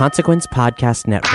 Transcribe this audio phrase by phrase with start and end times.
[0.00, 1.30] Consequence Podcast Network.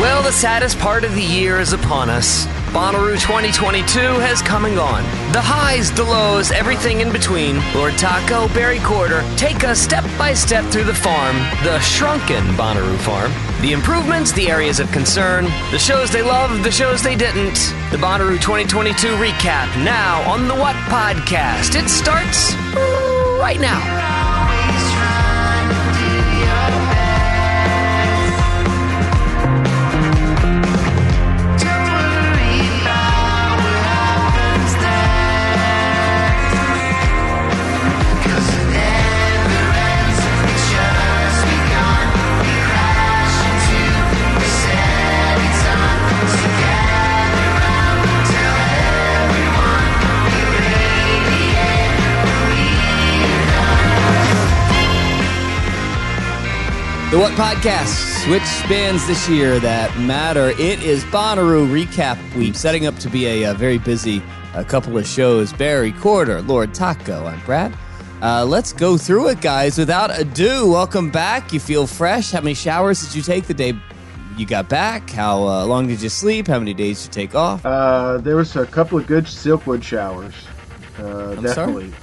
[0.00, 2.55] Well, the saddest part of the year is upon us.
[2.72, 5.02] Bonnaroo 2022 has come and gone.
[5.32, 7.60] The highs, the lows, everything in between.
[7.74, 12.98] Lord Taco, Barry Courter take us step by step through the farm, the shrunken Bonnaroo
[12.98, 13.32] farm.
[13.62, 17.54] The improvements, the areas of concern, the shows they loved, the shows they didn't.
[17.90, 21.80] The Bonnaroo 2022 recap now on the What Podcast.
[21.80, 22.54] It starts
[23.40, 24.05] right now.
[57.16, 60.50] The What Podcasts, Switch bands this year that matter.
[60.50, 64.22] It is Bonnaroo Recap Week, setting up to be a, uh very busy
[64.52, 65.50] uh, couple of shows.
[65.50, 67.74] Barry Courter, Lord Taco, I'm Brad.
[68.20, 69.78] Uh, let's go through it, guys.
[69.78, 71.54] Without ado, welcome back.
[71.54, 72.32] You feel fresh?
[72.32, 73.72] How many showers did you take the day
[74.36, 75.08] you got back?
[75.08, 76.46] How uh, long did you sleep?
[76.46, 77.64] How many days did you take off?
[77.64, 80.34] Uh, there was a couple of good Silkwood showers.
[80.98, 81.86] Uh, definitely.
[81.86, 81.94] You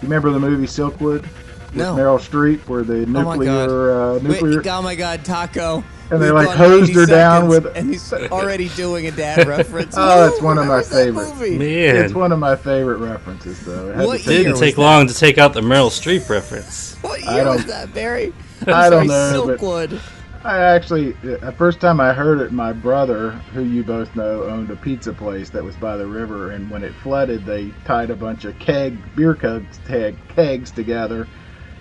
[0.00, 1.28] remember the movie Silkwood?
[1.74, 1.96] With No.
[1.96, 4.62] Meryl Streep, where the Oh my nuclear, uh, Wait, nuclear.
[4.70, 5.82] oh my God, Taco!
[6.10, 9.94] And they, like, hosed her down with- and he's already doing a dad reference.
[9.98, 11.32] Oh, it's one of my was that favorites.
[11.40, 13.88] Man, It's one of my favorite references, though.
[13.88, 16.28] It had What to year take- didn't take long to take out the Meryl Streep
[16.30, 16.96] reference.
[17.00, 18.32] What I year don't- was that, Barry?
[18.68, 19.98] I don't Sorry, know, but Silkwood.
[20.44, 24.70] I actually, the first time I heard it, my brother, who you both know, owned
[24.70, 28.14] a pizza place that was by the river, and when it flooded, they tied a
[28.14, 31.26] bunch of keg beer kegs, tag, kegs together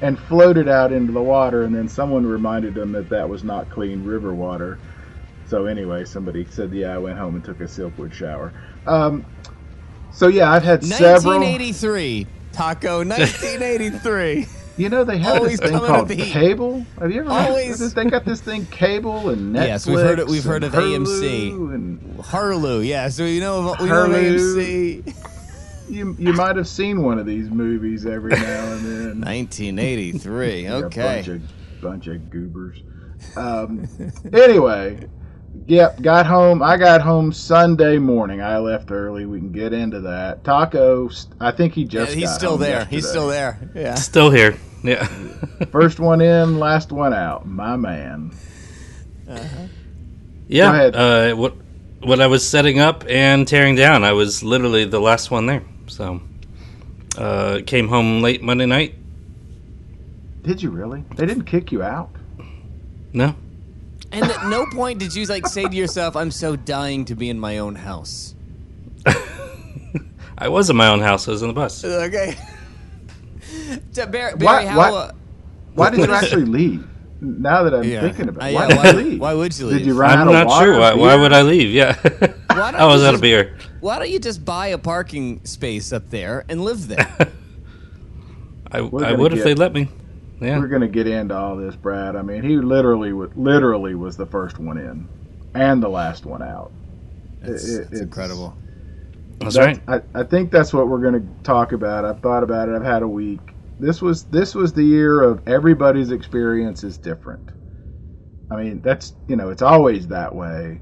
[0.03, 3.69] and floated out into the water, and then someone reminded them that that was not
[3.69, 4.77] clean river water.
[5.47, 8.51] So anyway, somebody said, "Yeah, I went home and took a Silkwood shower."
[8.85, 9.25] Um,
[10.11, 11.39] so yeah, I've had several.
[11.39, 12.27] 1983.
[12.51, 14.45] Taco, 1983.
[14.75, 16.83] You know, they have Always this thing called the cable.
[16.99, 17.29] Have you ever?
[17.29, 17.79] Always.
[17.79, 17.93] Always.
[17.93, 19.65] They got this thing, cable and Netflix.
[19.67, 21.51] Yes, we've heard it- we've heard of AMC.
[21.51, 23.09] Hulu And Harloo, yeah.
[23.09, 25.03] So you know, we know Hurley.
[25.03, 25.29] AMC.
[25.89, 29.21] you you might have seen one of these movies every now and then.
[29.21, 30.63] 1983.
[30.63, 31.31] Yeah, bunch Okay.
[31.31, 31.41] of
[31.81, 32.77] bunch of goobers.
[33.37, 33.87] Um,
[34.33, 35.07] anyway,
[35.67, 36.01] yep.
[36.01, 36.61] Got home.
[36.61, 38.41] I got home Sunday morning.
[38.41, 39.25] I left early.
[39.25, 40.43] We can get into that.
[40.43, 41.09] Taco.
[41.39, 42.13] I think he Yeah, just.
[42.13, 42.85] he's got still home there.
[42.85, 43.59] He's still there.
[43.75, 43.95] Yeah.
[43.95, 44.57] Still here.
[44.83, 45.05] Yeah.
[45.71, 47.47] First one in, last one out.
[47.47, 48.31] My man.
[50.47, 50.71] yeah.
[50.71, 50.95] Go ahead.
[50.95, 51.55] Uh, what
[52.01, 55.63] what I was setting up and tearing down, I was literally the last one there.
[55.87, 56.21] So
[57.17, 58.95] uh, came home late Monday night.
[60.43, 61.03] Did you really?
[61.15, 62.09] They didn't kick you out.
[63.13, 63.35] No.
[64.11, 67.29] And at no point did you like say to yourself, "I'm so dying to be
[67.29, 68.35] in my own house."
[70.37, 71.27] I was in my own house.
[71.27, 71.83] I was in the bus.
[71.85, 72.35] Okay.
[73.91, 74.77] So, Barry, Why- Barry, how?
[74.77, 75.11] why- uh,
[75.75, 76.87] Why did you actually leave?
[77.21, 78.01] Now that I'm Yeah.
[78.01, 79.19] thinking about Uh, it, yeah, why did why- leave?
[79.19, 79.85] why would you Did leave?
[79.87, 80.79] you run I'm out of not water, sure.
[80.79, 81.69] Why, why would I leave?
[81.69, 81.95] Yeah.
[82.01, 83.55] Why don't I was you out of just- beer.
[83.83, 87.05] Why don't you just buy a parking space up there and live there?
[88.71, 89.89] I, We're I gonna would if get- they let me.
[90.39, 90.57] Yeah.
[90.57, 92.15] We're gonna get into all this, Brad.
[92.15, 95.07] I mean, he literally, wa- literally was the first one in,
[95.53, 96.71] and the last one out.
[97.41, 98.55] That's, It- it- it's- incredible.
[99.39, 99.81] That's right.
[99.89, 102.05] I, I think that's what we're going to talk about.
[102.05, 102.75] I've thought about it.
[102.75, 103.41] I've had a week.
[103.81, 107.49] This was this was the year of everybody's experience is different.
[108.49, 110.79] I mean, that's you know, it's always that way.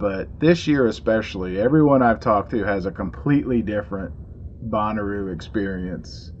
[0.00, 4.14] But this year especially, everyone I've talked to has a completely different
[4.70, 6.32] Bonnaroo experience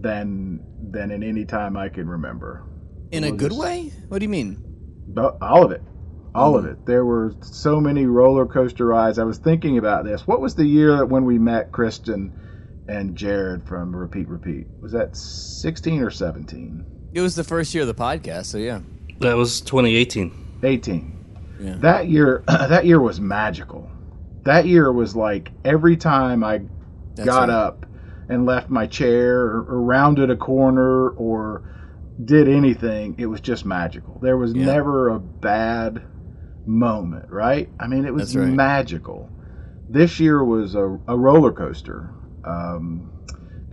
[0.00, 0.60] than
[0.90, 2.64] than in any time I can remember.
[3.12, 3.92] In a We'll good just- way?
[4.08, 4.64] What do you mean?
[5.08, 5.82] But all of it.
[6.34, 6.70] All of hmm.
[6.70, 6.86] it.
[6.86, 9.18] There were so many roller coaster rides.
[9.18, 10.26] I was thinking about this.
[10.26, 12.32] What was the year that when we met Kristen
[12.88, 14.68] and Jared from Repeat Repeat?
[14.80, 17.10] Was that 16 or 17?
[17.12, 18.80] It was the first year of the podcast, so yeah.
[19.18, 20.60] That was 2018.
[20.62, 21.19] 18.
[21.60, 21.74] Yeah.
[21.76, 23.90] That year that year was magical.
[24.44, 26.62] That year was like every time I
[27.14, 27.50] That's got right.
[27.50, 27.86] up
[28.28, 31.62] and left my chair or, or rounded a corner or
[32.24, 34.18] did anything, it was just magical.
[34.22, 34.66] There was Yeah.
[34.66, 36.02] never a bad
[36.66, 37.68] moment, right?
[37.78, 38.46] I mean, it was right.
[38.46, 39.28] magical.
[39.88, 42.10] This year was a, a roller coaster.
[42.44, 43.10] Um,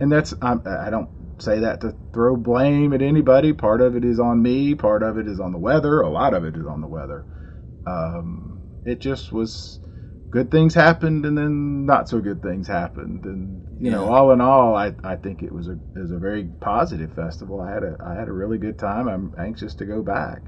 [0.00, 1.08] and that's, I'm, I don't
[1.38, 3.52] say that to throw blame at anybody.
[3.52, 6.34] Part of it is on me, part of it is on the weather, a lot
[6.34, 7.24] of it is on the weather.
[7.88, 9.80] Um, it just was
[10.30, 14.40] good things happened and then not so good things happened and you know all in
[14.42, 17.82] all I, I think it was a it was a very positive festival I had
[17.82, 20.42] a I had a really good time I'm anxious to go back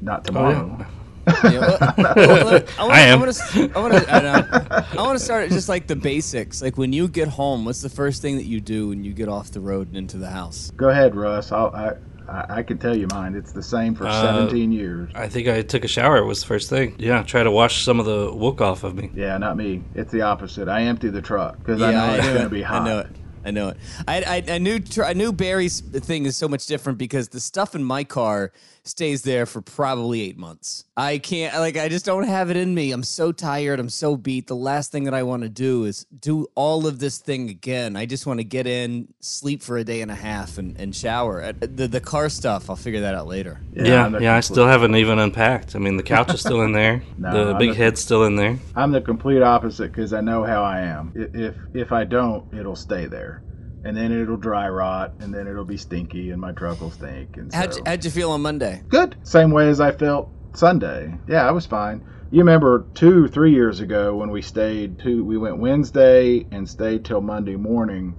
[0.00, 0.84] not tomorrow
[1.26, 3.18] Yeah, well, well, look, I, wanna, I am.
[3.18, 3.72] I want to.
[3.74, 4.88] I want to.
[4.98, 6.60] I, want to start at just like the basics.
[6.60, 9.30] Like when you get home, what's the first thing that you do when you get
[9.30, 10.70] off the road and into the house?
[10.76, 11.94] go ahead Russ I'll, I,
[12.28, 15.48] I I can tell you mine it's the same for Uh, 17 years I think
[15.48, 16.94] I took a shower It was the first thing.
[16.98, 19.10] Yeah, try to wash some of the wook off of me.
[19.14, 22.26] yeah not me it's the opposite I empty the truck because I Yeah, know it's
[22.26, 22.44] going it.
[22.44, 23.06] to be hot I know it.
[23.46, 23.76] I know it.
[24.08, 24.16] I,
[24.48, 27.84] I, I knew I knew Barry's thing is so much different because the stuff in
[27.84, 28.52] my car
[28.86, 30.84] stays there for probably eight months.
[30.96, 32.92] I can't like I just don't have it in me.
[32.92, 33.80] I'm so tired.
[33.80, 34.46] I'm so beat.
[34.46, 37.96] The last thing that I want to do is do all of this thing again.
[37.96, 40.94] I just want to get in, sleep for a day and a half, and, and
[40.94, 41.42] shower.
[41.42, 43.60] Uh, The the car stuff, I'll figure that out later.
[43.72, 45.74] Yeah, I'm yeah, I complete- still haven't even unpacked.
[45.74, 47.02] I mean, the couch is still in there.
[47.18, 48.58] No, the I'm big a- head's still in there.
[48.76, 51.12] I'm the complete opposite because I know how I am.
[51.14, 53.42] If if I don't, it'll stay there,
[53.84, 57.36] and then it'll dry rot, and then it'll be stinky, and my truck will stink.
[57.36, 58.82] And so How'd you, how'd you feel on Monday?
[58.88, 61.14] good, same way as I felt Sunday.
[61.28, 62.02] Yeah, I was fine.
[62.30, 67.04] You remember two, three years ago when we stayed two, we went Wednesday and stayed
[67.04, 68.16] till Monday morning.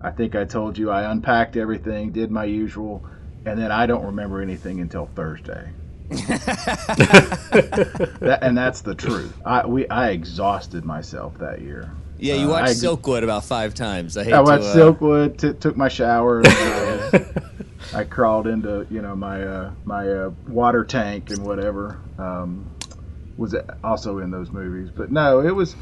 [0.00, 3.04] I think I told you I unpacked everything, did my usual,
[3.44, 5.70] and then I don't remember anything until Thursday.
[6.10, 9.34] that, and that's the truth.
[9.44, 11.92] I we I exhausted myself that year.
[12.22, 14.16] Yeah, you Uh, watched I- Silkwood about five times.
[14.16, 14.42] I hate I to.
[14.44, 16.38] watched uh, Silkwood, t- took my shower.
[16.38, 16.46] And,
[17.14, 17.18] uh,
[17.94, 21.98] I crawled into you know my uh, my uh, water tank and whatever.
[22.18, 22.70] Um,
[23.38, 25.74] was also in those movies, but no, it was.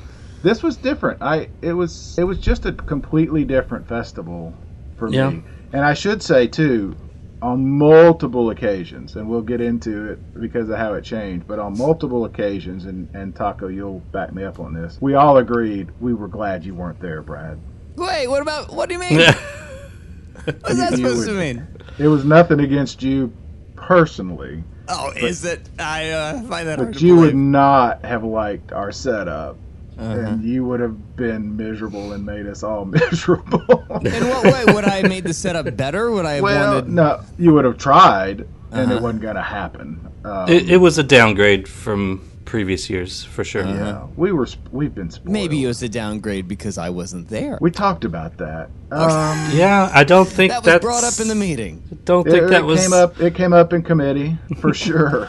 [0.42, 1.20] This was different.
[1.20, 4.54] I it was it was just a completely different festival
[4.96, 5.30] for Yeah.
[5.30, 5.42] me.
[5.74, 6.96] And I should say too,
[7.42, 11.76] on multiple occasions, and we'll get into it because of how it changed, but on
[11.76, 16.14] multiple occasions, and, and Taco, you'll back me up on this, we all agreed we
[16.14, 17.58] were glad you weren't there, Brad.
[17.96, 18.72] Wait, what about?
[18.72, 19.18] What do you mean?
[20.44, 21.66] What's that You supposed to mean?
[21.98, 23.32] It was nothing against you
[23.76, 25.68] personally, Oh, is it?
[25.78, 29.56] I uh, find that hard but to you would not have liked our setup.
[30.00, 30.18] Uh-huh.
[30.18, 33.60] And you would have been miserable and made us all miserable.
[34.02, 36.10] In what way would I have made the setup better?
[36.10, 36.90] Would I have well, wanted?
[36.90, 38.94] no, you would have tried, and Uh-huh.
[38.94, 40.00] it wasn't going to happen.
[40.24, 43.64] Um, It, it was a downgrade from previous years for sure.
[43.64, 44.48] yeah, we were.
[44.72, 45.32] We've been spoiled.
[45.32, 47.56] Maybe it was a downgrade because I wasn't there.
[47.60, 48.70] We talked about that.
[48.90, 51.80] Um, Yeah, I don't think that was that's brought up in the meeting.
[52.04, 52.80] Don't it, think that it was.
[52.82, 53.20] came up.
[53.20, 55.28] It came up in committee for sure.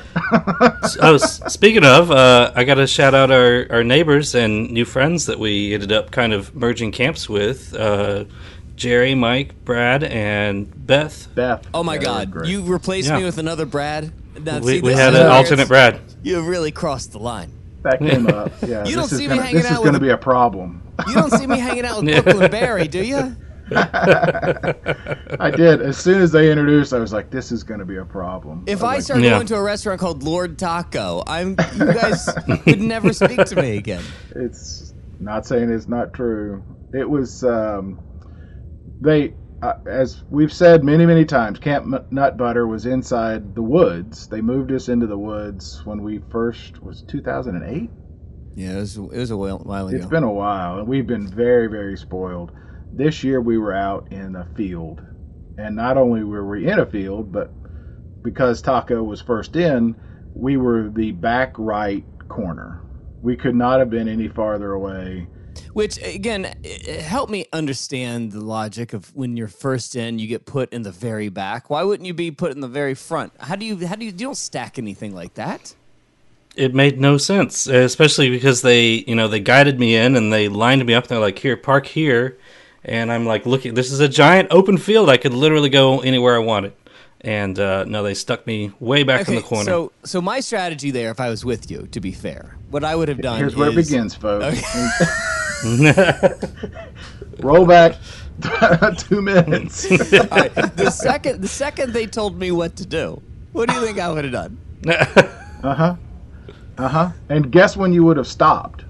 [1.00, 4.84] oh, s- speaking of, uh, I got to shout out our, our neighbors and new
[4.86, 7.74] friends that we ended up kind of merging camps with.
[7.76, 8.26] Uh,
[8.76, 11.28] Jerry, Mike, Brad, and Beth.
[11.36, 11.68] Beth.
[11.72, 12.48] Oh my yeah, God!
[12.48, 13.20] You replaced Yeah.
[13.20, 14.12] me with another Brad.
[14.40, 16.00] Now, We, see, we had an where alternate Brad.
[16.24, 17.52] You have really crossed the line.
[17.84, 18.52] that came up.
[18.66, 20.18] Yeah, You don't see me gonna, hanging This is out going to with be a
[20.18, 20.82] problem.
[21.08, 23.36] You don't see me hanging out with Brooklyn Barry, do you?
[23.74, 25.82] I did.
[25.82, 28.66] As soon as they introduced, I was like, "This is going to be a problem."
[28.68, 29.30] If was I like, start Yeah.
[29.32, 32.28] going to a restaurant called Lord Taco, I'm you guys
[32.66, 34.04] could never speak to me again.
[34.36, 36.64] it's not saying it's not true.
[36.94, 38.00] It was um,
[39.00, 43.62] they, uh, as we've said many many times, Camp M- Nut Butter was inside the
[43.62, 44.28] woods.
[44.28, 47.90] They moved us into the woods when we first was 2008.
[48.56, 49.98] Yeah, it was it was a while, while ago.
[49.98, 52.52] It's been a while, and we've been very very spoiled.
[52.94, 55.02] This year we were out in a field,
[55.58, 57.52] and not only were we in a field, but
[58.24, 59.96] because Taco was first in,
[60.34, 62.82] we were the back right corner.
[63.22, 65.28] We could not have been any farther away.
[65.74, 70.28] Which again, i- i- help me understand the logic of when you're first in, you
[70.28, 71.70] get put in the very back.
[71.70, 73.32] Why wouldn't you be put in the very front?
[73.40, 73.88] How do you?
[73.88, 74.12] How do you?
[74.12, 75.74] You don't stack anything like that.
[76.56, 80.50] It made no sense, especially because they, you know, they guided me in and they
[80.50, 81.08] lined me up.
[81.08, 82.38] They're like, "Here, park here,"
[82.84, 85.10] and I'm like, "Looking, this is a giant open field.
[85.10, 86.74] I could literally go anywhere I wanted."
[87.22, 89.64] And uh, no, they stuck me way back in the corner.
[89.72, 92.96] So, so my strategy there, if I was with you, to be fair, what I
[92.96, 94.62] would have done Here's where it begins, folks.
[97.40, 97.98] Roll back
[98.98, 99.90] two minutes.
[99.92, 103.82] All right, the second, the second they told me what to do, what do you
[103.82, 104.58] think I would have done?
[105.64, 105.96] Uh huh.
[106.78, 107.10] Uh huh.
[107.30, 108.86] And guess when you would have stopped?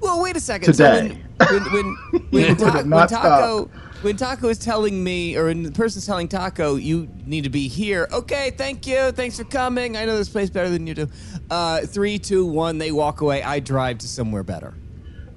[0.00, 0.72] Well, wait a second.
[0.72, 1.22] Today.
[1.40, 3.70] So when when when, when, would Ta- have when not Taco
[4.02, 7.68] when Taco is telling me, or when the person's telling Taco, you need to be
[7.68, 8.08] here.
[8.12, 9.12] Okay, thank you.
[9.12, 9.96] Thanks for coming.
[9.96, 11.06] I know this place better than you do.
[11.50, 12.78] Uh, three, two, one.
[12.78, 13.42] They walk away.
[13.42, 14.74] I drive to somewhere better.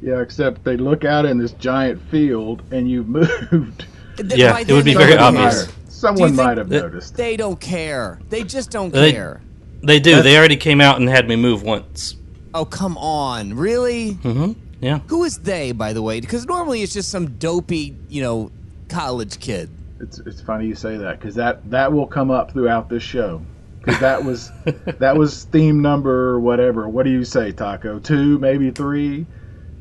[0.02, 3.86] Yeah, except they look out in this giant field and you've moved.
[4.18, 5.66] Th- Yeah, it would be very obvious.
[5.66, 5.74] care.
[5.88, 7.16] Someone might have noticed.
[7.16, 8.20] They don't care.
[8.30, 9.42] They just don't They- care.
[9.84, 10.22] they do.
[10.22, 12.16] They already came out and had me move once.
[12.54, 14.12] Oh come on, really?
[14.14, 15.00] hmm Yeah.
[15.08, 16.20] Who is they, by the way?
[16.20, 18.52] Because normally it's just some dopey, you know,
[18.90, 19.70] college kid.
[20.00, 23.46] It's it's funny you say that because that that will come up throughout this show.
[23.82, 24.52] Because that was
[25.00, 26.90] that was theme number whatever.
[26.90, 28.00] What do you say, Taco?
[28.00, 29.28] Two, maybe three.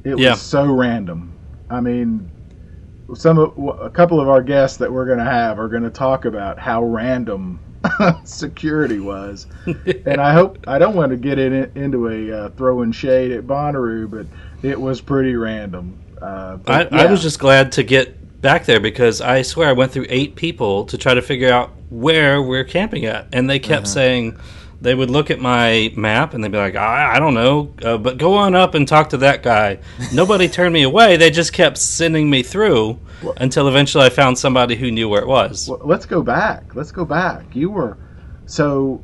[0.04, 0.32] It Yeah.
[0.32, 1.38] was so random.
[1.70, 2.30] I mean,
[3.14, 5.90] some of, a couple of our guests that we're going to have are going to
[5.90, 7.60] talk about how random
[8.24, 9.46] security was,
[10.06, 13.46] and I hope I don't want to get in, into a uh, throwing shade at
[13.46, 14.26] Bonnaroo, but
[14.64, 15.98] it was pretty random.
[16.20, 17.10] Uh, I, but I yeah.
[17.10, 20.86] was just glad to get back there because I swear I went through eight people
[20.86, 24.38] to try to figure out where we're camping at, and they kept saying
[24.80, 27.96] they would look at my map and they'd be like, I, I don't know, uh,
[27.96, 29.78] but go on up and talk to that guy.
[30.12, 32.98] Nobody turned me away; they just kept sending me through
[33.36, 35.68] until eventually I found somebody who knew where it was.
[35.68, 36.74] Well, let's go back.
[36.74, 37.54] Let's go back.
[37.54, 37.98] You were
[38.46, 39.02] so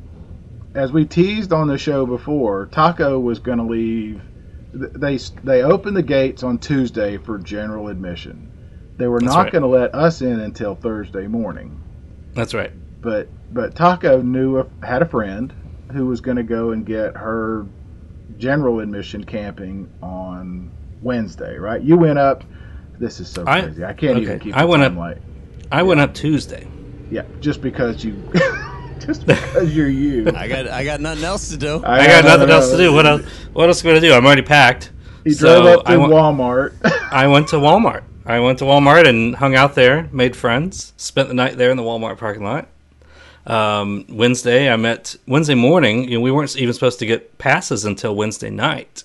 [0.74, 2.66] as we teased on the show before.
[2.66, 4.22] Taco was going to leave.
[4.72, 8.50] Th- They they opened the gates on Tuesday for general admission.
[8.96, 9.52] They were That's not right.
[9.52, 11.80] going to let us in until Thursday morning.
[12.34, 12.72] That's right.
[13.00, 15.52] But but Taco knew a, had a friend
[15.92, 17.66] who was going to go and get her
[18.38, 20.70] general admission camping on
[21.02, 21.56] Wednesday.
[21.56, 21.80] Right?
[21.82, 22.44] You went up.
[22.98, 23.82] This is so crazy.
[23.82, 24.54] I, can't even keep.
[24.54, 25.20] I went up- timeline.
[25.72, 26.66] I went up Tuesday.
[27.10, 28.12] Yeah, just because you,
[29.00, 30.28] just because you're you.
[30.35, 31.83] I got I got nothing else to do.
[31.85, 32.92] I got nothing else to do.
[32.92, 33.23] What else?
[33.52, 34.12] What else am I gonna do?
[34.12, 34.90] I'm already packed.
[35.25, 36.75] He So drove up to I went- Walmart.
[37.12, 38.02] I went to Walmart.
[38.26, 41.76] I went to Walmart and hung out there, made friends, spent the night there in
[41.76, 42.69] the Walmart parking lot.
[43.47, 46.04] Um, Wednesday, I met Wednesday morning.
[46.04, 49.04] You know, we weren't even supposed to get passes until Wednesday night.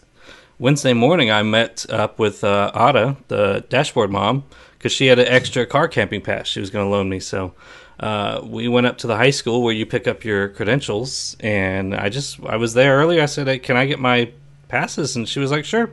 [0.60, 4.44] Wednesday morning, I met up with uh, Ada, the dashboard mom,
[4.78, 7.20] because she had an extra car camping pass she was going to loan me.
[7.20, 7.54] So
[8.00, 11.96] uh, we went up to the high school where you pick up your credentials, and
[11.96, 13.22] I just I was there early.
[13.22, 14.32] I said, hey, "Can I get my
[14.68, 15.90] passes?" And she was like, "Sure."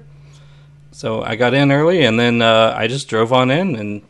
[0.91, 4.03] So I got in early, and then uh, I just drove on in, and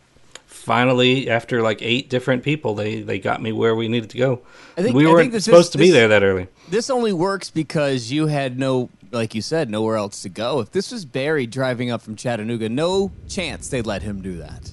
[0.47, 4.41] finally, after like eight different people, they they got me where we needed to go.
[4.77, 6.49] I think- we I weren't think this is- supposed to be this- there that early.
[6.71, 10.61] This only works because you had no, like you said, nowhere else to go.
[10.61, 14.73] If this was Barry driving up from Chattanooga, no chance they'd let him do that.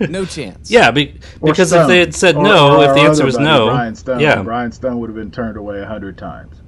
[0.10, 0.70] no chance.
[0.70, 3.38] Yeah, be, Or because if they had said Or- no, or if the answer was
[3.38, 6.60] no, Brian Stone, yeah, Brian Stone would have been turned away a hundred times.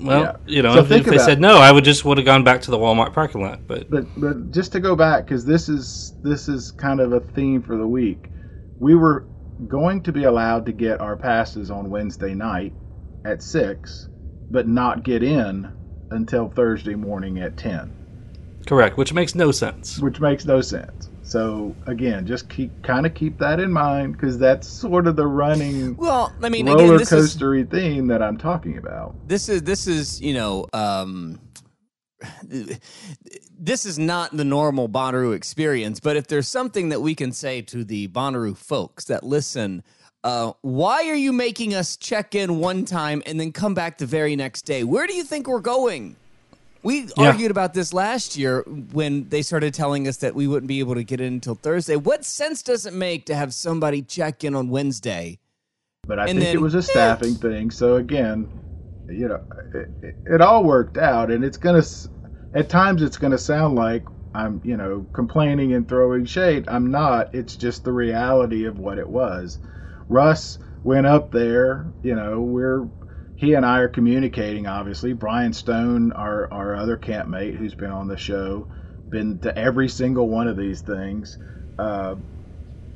[0.00, 0.36] well, yeah.
[0.46, 2.62] you know, So if, if they said no, I would just would have gone back
[2.62, 3.60] to the Walmart parking lot.
[3.66, 7.20] But But but just to go back because this is this is kind of a
[7.20, 8.28] theme for the week.
[8.80, 9.26] We were
[9.68, 12.72] going to be allowed to get our passes on Wednesday night
[13.24, 14.08] at six,
[14.50, 15.70] but not get in
[16.12, 17.92] until Thursday morning at ten,
[18.66, 19.98] correct, which makes no sense.
[19.98, 21.08] which makes no sense.
[21.22, 25.26] So again, just keep kind of keep that in mind because that's sort of the
[25.26, 27.34] running Well, I mean, roller again, this is
[27.70, 29.14] theme that I'm talking about.
[29.28, 31.40] this is this is you know um
[33.58, 37.62] this is not the normal Bonnaroo experience but if there's something that we can say
[37.62, 39.82] to the Bonnaroo folks that listen
[40.24, 44.06] uh, why are you making us check in one time and then come back the
[44.06, 44.84] very next day?
[44.84, 46.16] Where do you think we're going?
[46.84, 47.28] We Yeah.
[47.28, 48.62] argued about this last year
[48.92, 51.96] when they started telling us that we wouldn't be able to get in until Thursday.
[51.96, 55.38] What sense does it make to have somebody check in on Wednesday?
[56.06, 57.70] But I think then- it was a staffing thing.
[57.70, 58.48] So again,
[59.08, 59.40] you know,
[59.74, 61.82] it, it, it all worked out, and it's gonna.
[62.54, 66.64] At times, it's gonna sound like I'm, you know, complaining and throwing shade.
[66.68, 67.34] I'm not.
[67.34, 69.58] It's just the reality of what it was.
[70.12, 71.86] Russ went up there.
[72.02, 72.86] You know, we're
[73.36, 74.66] he and I are communicating.
[74.66, 78.68] Obviously, Brian Stone, our our other campmate who's been on the show,
[79.08, 81.38] been to every single one of these things.
[81.78, 82.14] Uh,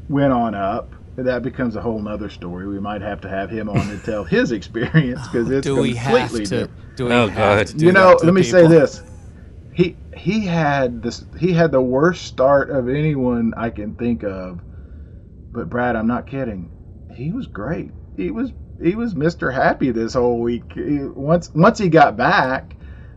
[0.08, 0.92] went on up.
[1.16, 2.68] That becomes a whole nother story.
[2.68, 5.94] We might have to have him on to tell his experience because it's do we
[5.94, 6.38] completely have to?
[6.44, 6.96] different.
[6.96, 7.66] Do we Oh, have God.
[7.68, 9.02] to do You know, let me say this.
[9.72, 11.24] He he had this.
[11.38, 14.60] He had the worst start of anyone I can think of.
[15.52, 16.70] But Brad, I'm not kidding.
[17.16, 17.90] He was great.
[18.16, 19.52] He was he was Mr.
[19.52, 20.64] Happy this whole week.
[20.74, 22.76] He, once once he got back,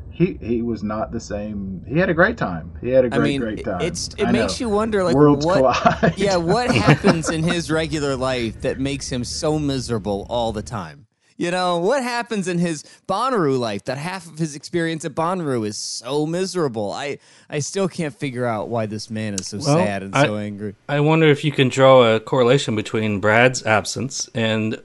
[0.10, 1.84] he he was not the same.
[1.86, 2.72] He had a great time.
[2.82, 3.82] He had a great I mean, great time.
[3.82, 4.68] it's it I makes know.
[4.68, 5.76] you wonder, like Worlds what?
[5.76, 6.18] collide.
[6.18, 11.06] Yeah, what happens in his regular life that makes him so miserable all the time?
[11.40, 15.66] You know, what happens in his Bonnaroo life that half of his experience at Bonnaroo
[15.66, 16.92] is so miserable?
[16.92, 17.20] I
[17.50, 20.36] I still can't figure out why this man is so Well, sad and I- so
[20.36, 20.76] angry.
[20.90, 24.82] I wonder if you can draw a correlation between Brad's absence and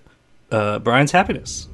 [0.53, 1.67] uh, Brian's happiness.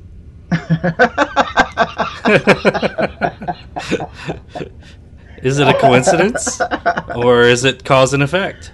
[5.42, 6.60] is it a coincidence,
[7.16, 8.72] or is it cause and effect?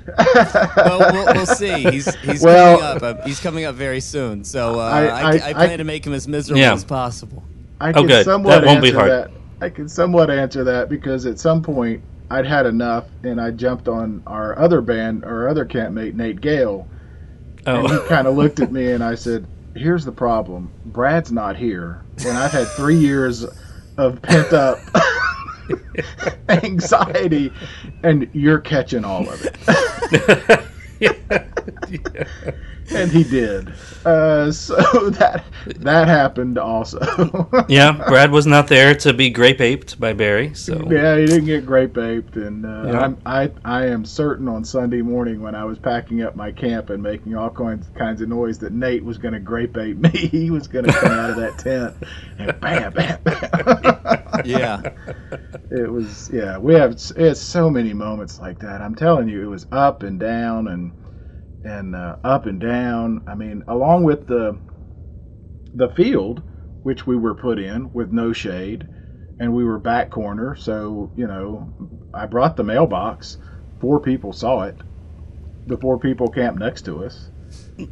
[0.76, 1.82] well, we'll, we'll see.
[1.90, 3.18] He's he's Well- coming up.
[3.20, 4.44] Uh, he's coming up very soon.
[4.44, 6.72] So uh, I- I, I- I, plan I- to make him as miserable Yeah.
[6.74, 7.42] as possible.
[7.80, 8.24] I Oh, can good.
[8.24, 9.10] somewhat That won't be answer hard.
[9.10, 9.30] that.
[9.60, 13.86] I can somewhat answer that because at some point I'd had enough and I jumped
[13.88, 16.86] on our other band, our other campmate Nate Gale,
[17.66, 17.76] Oh.
[17.80, 20.70] and he Oh, kind of looked at me and I said, "Here's the problem.
[20.86, 23.44] Brad's not here, and I've had three years
[23.98, 24.78] of pent up
[26.48, 27.52] anxiety,
[28.02, 30.66] and you're catching all of it."
[32.94, 33.72] And he did.
[34.04, 34.76] Uh, so
[35.10, 35.44] that
[35.78, 36.98] that happened also.
[37.68, 37.92] yeah.
[38.08, 41.66] Brad was not there to be grape aped by Barry, so Yeah, he didn't get
[41.66, 43.00] grape aped, and uh, Yeah.
[43.00, 46.90] I'm, I I am certain on Sunday morning when I was packing up my camp
[46.90, 50.10] and making all kinds kinds of noise that Nate was going to grape ape me.
[50.36, 51.94] He was going to come out of that tent
[52.38, 54.42] and bam, bam, bam.
[54.44, 54.82] Yeah.
[55.70, 56.58] it was yeah.
[56.58, 58.80] We have it's so many moments like that.
[58.80, 60.92] I'm telling you, it was up and down and
[61.66, 63.22] and uh, up and down.
[63.26, 64.58] I mean, along with the
[65.74, 66.42] the field,
[66.82, 68.86] which we were put in with no shade,
[69.38, 70.54] and we were back corner.
[70.56, 71.72] So you know,
[72.14, 73.38] I brought the mailbox.
[73.80, 74.80] Four people saw it.
[75.66, 77.30] The four people camped next to us.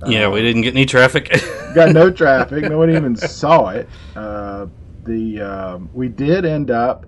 [0.07, 1.31] yeah, we didn't get any traffic.
[1.75, 2.65] Got no traffic.
[2.65, 3.89] No one even saw it.
[4.15, 4.67] Uh,
[5.05, 7.07] the um, we did end up.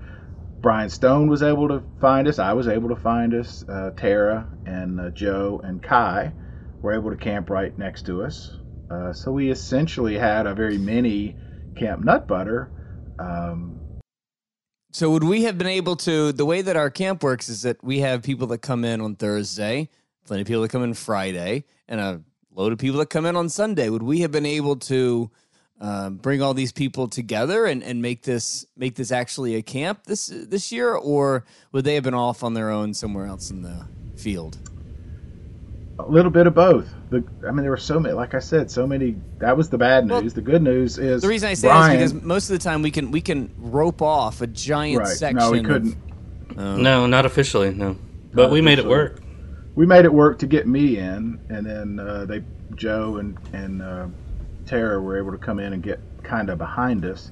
[0.63, 2.41] Brian Stone was able to find us.
[2.41, 3.63] I was able to find us.
[3.69, 6.33] Uh, Tara and uh, Joe and Kai
[6.83, 8.53] were able to camp right next to us.
[8.91, 11.37] Uh, so we essentially had a very mini
[11.77, 12.71] Camp Nut Butter.
[13.19, 13.81] Um,
[14.93, 16.33] So would we have been able to?
[16.33, 19.17] The way that our camp works is that we have people that come in on
[19.17, 19.89] Thursday,
[20.25, 22.23] plenty of people that come in Friday, and a
[22.55, 23.91] load of people that come in on Sunday.
[23.91, 25.31] Would we have been able to
[25.81, 30.05] uh, bring all these people together and, and make this make this actually a camp
[30.05, 33.63] this this year, or would they have been off on their own somewhere else in
[33.63, 33.87] the
[34.17, 34.57] field?
[35.99, 36.89] A little bit of both.
[37.11, 38.15] The, I mean, there were so many.
[38.15, 39.17] Like I said, so many.
[39.39, 40.35] That was the bad Well, news.
[40.35, 42.63] the good news is The reason I say Brian, that is because most of the
[42.63, 45.09] time we can we can rope off a giant right?
[45.09, 45.39] section.
[45.39, 45.97] No, we couldn't.
[46.57, 47.73] no, not officially.
[47.73, 47.97] No,
[48.35, 49.21] but we made it work.
[49.75, 52.43] we made it work to get me in, and then uh, they
[52.75, 54.07] Joe and and uh,
[54.67, 57.31] Tara were able to come in and get kind of behind us.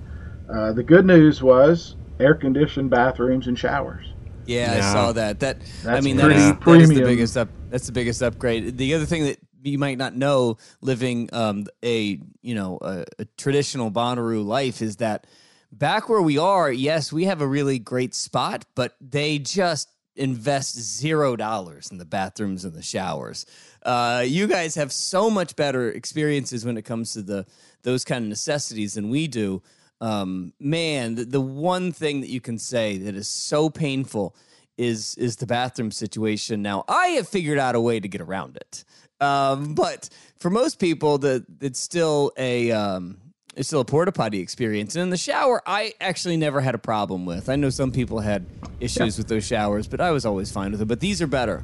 [0.48, 4.06] Uh, the good news was air conditioned bathrooms and showers.
[4.46, 5.40] Yeah, I saw that.
[5.40, 7.48] That I mean, pretty that is, that is the biggest up.
[7.74, 8.78] That's the biggest upgrade.
[8.78, 13.24] The other thing that you might not know, living um, a you know a, a
[13.36, 15.26] traditional Bonnaroo life, is that
[15.72, 20.78] back where we are, yes, we have a really great spot, but they just invest
[20.78, 23.44] zero dollars in the bathrooms and the showers.
[23.82, 27.44] Uh, you guys have so much better experiences when it comes to the
[27.82, 29.60] those kind of necessities than we do.
[30.00, 34.36] Um, man, the, the one thing that you can say that is so painful
[34.78, 36.62] is is the bathroom situation.
[36.62, 38.84] Now, I have figured out a way to get around it,
[39.20, 40.08] um, but
[40.38, 43.18] for most people, the it's still a um,
[43.56, 44.96] it's still a porta potty experience.
[44.96, 47.48] And in the shower, I actually never had a problem with.
[47.48, 48.46] I know some people had
[48.80, 50.88] issues with those showers, but I was always fine with them.
[50.88, 51.62] But these are better.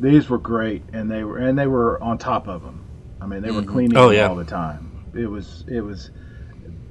[0.00, 2.84] These were great, and they were and they were on top of them.
[3.20, 4.28] I mean, they were cleaning Oh, yeah.
[4.28, 5.04] all the time.
[5.14, 6.10] It was it was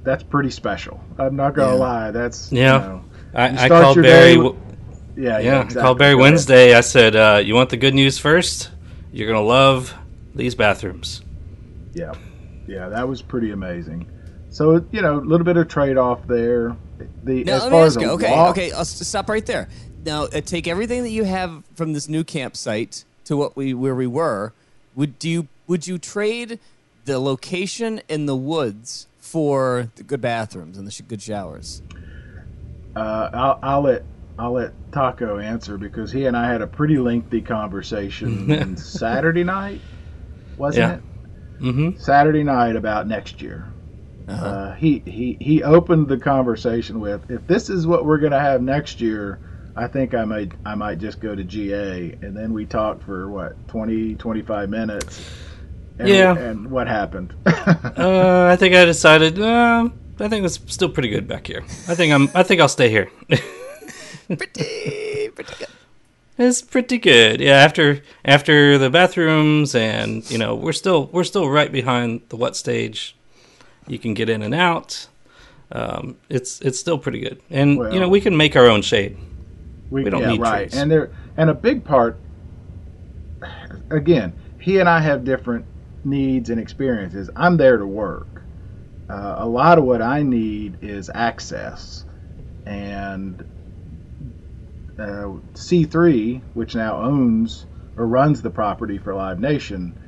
[0.02, 1.00] that's pretty special.
[1.18, 1.78] I'm not gonna Yeah.
[1.78, 2.10] lie.
[2.12, 2.74] That's Yeah.
[2.74, 4.34] You know, you I, I called your Barry.
[4.34, 4.54] day with-
[5.16, 5.82] yeah, Yeah, I exactly.
[5.82, 6.32] called Barry Go ahead.
[6.32, 6.74] Wednesday.
[6.74, 8.70] I said, uh, "You want the good news first?
[9.12, 9.94] You're gonna love
[10.34, 11.22] these bathrooms."
[11.94, 12.12] Yeah,
[12.66, 14.06] yeah, that was pretty amazing.
[14.50, 16.76] So you know, a little bit of trade off there.
[17.24, 18.10] The Now as let far me as ask a you.
[18.12, 18.72] Okay, walk- okay.
[18.72, 19.68] I'll stop right there.
[20.04, 23.94] Now uh, take everything that you have from this new campsite to what we where
[23.94, 24.52] we were.
[24.94, 26.58] Would do you would you trade
[27.04, 31.82] the location in the woods for the good bathrooms and the sh- good showers?
[32.94, 34.04] Uh, I'll, I'll let
[34.38, 39.80] I'll let Taco answer because he and I had a pretty lengthy conversation Saturday night,
[40.58, 40.94] wasn't Yeah.
[40.96, 41.62] it?
[41.62, 41.98] Mm-hmm.
[41.98, 43.66] Saturday night about next year.
[44.28, 44.44] Uh-huh.
[44.46, 48.60] Uh, he, he he opened the conversation with, "If this is what we're gonna have
[48.60, 49.38] next year,
[49.76, 53.30] I think I might I might just go to GA." And then we talked for
[53.30, 55.24] what 20 25 minutes.
[55.98, 56.36] And, Yeah.
[56.36, 57.32] And what happened?
[57.46, 59.38] Uh, I think I decided.
[59.40, 59.88] Uh,
[60.20, 61.62] I think it's still pretty good back here.
[61.88, 62.28] I think I'm.
[62.34, 63.10] I think I'll stay here.
[64.26, 65.68] pretty, pretty good.
[66.38, 67.40] It's pretty good.
[67.40, 72.36] Yeah, after after the bathrooms and you know, we're still we're still right behind the
[72.36, 73.16] what stage.
[73.86, 75.06] You can get in and out.
[75.72, 77.40] Um, it's it's still pretty good.
[77.50, 79.16] And you know, we can make our own shade.
[79.90, 80.68] We don't yeah, need right.
[80.68, 80.80] trees.
[80.80, 82.18] And there and a big part
[83.90, 85.64] again, he and I have different
[86.04, 87.30] needs and experiences.
[87.36, 88.42] I'm there to work.
[89.08, 92.04] Uh, a lot of what I need is access.
[92.64, 93.48] And
[94.98, 99.98] uh, C3, which now owns or runs the property for Live Nation,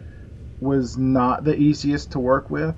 [0.61, 2.75] was not the easiest to work with.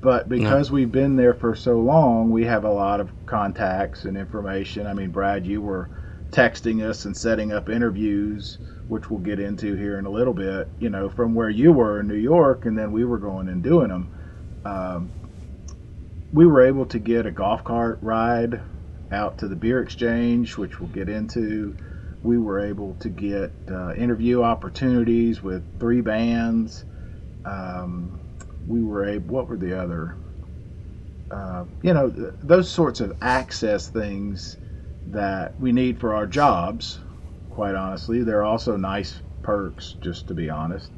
[0.00, 4.16] But because we've been there for so long, we have a lot of contacts and
[4.16, 4.86] information.
[4.86, 5.88] I mean, Brad, you were
[6.32, 10.68] texting us and setting up interviews, which we'll get into here in a little bit,
[10.80, 13.62] you know, from where you were in New York, and then we were going and
[13.62, 14.08] doing them.
[14.64, 15.12] Um,
[16.32, 18.60] we were able to get a golf cart ride
[19.12, 21.76] out to the beer exchange, which we'll get into.
[22.22, 26.84] We were able to get uh, interview opportunities with three bands.
[27.44, 28.20] Um,
[28.66, 30.16] we were able, what were the other?
[31.30, 34.56] Uh, you know, th- those sorts of access things
[35.10, 37.00] that we need for our jobs,
[37.50, 38.22] quite honestly.
[38.22, 40.90] They're also nice perks, just to be honest.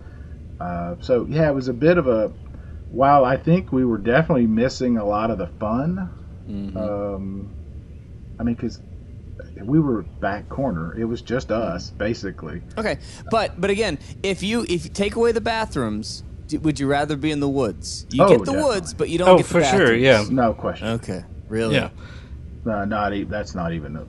[0.60, 2.32] Uh, so, yeah, it was a bit of a,
[2.90, 6.10] while I think we were definitely missing a lot of the fun,
[6.76, 7.54] um,
[8.38, 8.80] I mean, because
[9.64, 10.94] we were back corner.
[10.98, 12.62] It was just us, basically.
[12.78, 12.98] Okay,
[13.30, 17.16] but but again, if you if you take away the bathrooms, d- would you rather
[17.16, 18.06] be in the woods?
[18.10, 18.74] You Oh, get the definitely.
[18.74, 20.24] woods, but you don't Oh, get the for sure, yeah.
[20.30, 20.88] No question.
[20.88, 21.74] Okay, really?
[21.76, 21.90] Yeah,
[22.64, 24.06] No, not e- that's not even a,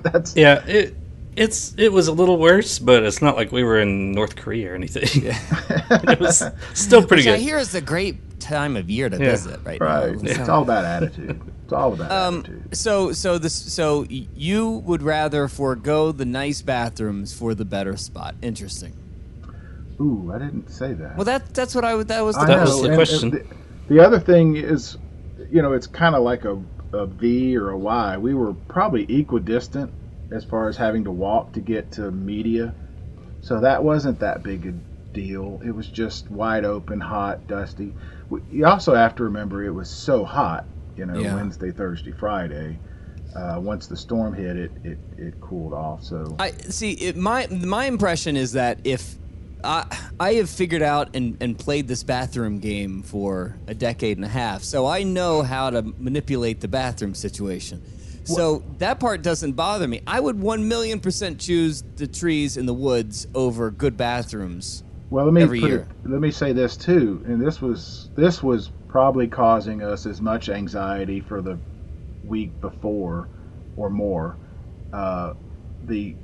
[0.02, 0.64] that's yeah.
[0.66, 0.96] It
[1.36, 4.72] it's it was a little worse, but it's not like we were in North Korea
[4.72, 5.02] or anything.
[5.24, 6.42] it was
[6.74, 7.40] still pretty Which I good.
[7.40, 9.30] hear is a great time of year to Yeah.
[9.30, 10.22] visit right, right.
[10.22, 10.30] now.
[10.30, 11.40] It's all about attitude.
[11.64, 12.76] It's all about Um, attitude.
[12.76, 18.34] so so this so you would rather forego the nice bathrooms for the better spot.
[18.42, 18.92] Interesting.
[20.00, 21.16] Ooh, I didn't say that.
[21.16, 22.08] Well, that that's what I would.
[22.08, 23.30] That was the I That know, was the and- question.
[23.30, 23.44] the,
[23.94, 24.96] the other thing is,
[25.50, 26.60] you know, it's kind of like a,
[26.92, 28.16] a V or a Y.
[28.18, 29.92] We were probably equidistant
[30.32, 32.74] as far as having to walk to get to media,
[33.40, 34.72] so that wasn't that big a
[35.14, 35.60] deal.
[35.64, 37.94] It was just wide open, hot, dusty.
[38.50, 40.64] You also have to remember it was so hot,
[40.96, 41.34] you know, Yeah.
[41.36, 42.78] Wednesday, Thursday, Friday.
[43.34, 46.04] Uh, once the storm hit, it, it it cooled off.
[46.04, 46.92] So I see.
[46.92, 49.16] It, my my impression is that if
[49.64, 49.84] I
[50.20, 54.28] I have figured out and, and played this bathroom game for a decade and a
[54.28, 57.82] half, so I know how to manipulate the bathroom situation.
[58.26, 60.00] So that part doesn't bother me.
[60.06, 64.82] I would one million percent choose the trees in the woods over good bathrooms.
[65.14, 65.80] Well, let me put year.
[65.80, 70.20] It, let me say this too, and this was this was probably causing us as
[70.20, 71.60] much anxiety for the
[72.24, 73.30] week before
[73.76, 74.38] or more.
[74.92, 75.34] Uh,
[75.82, 76.16] the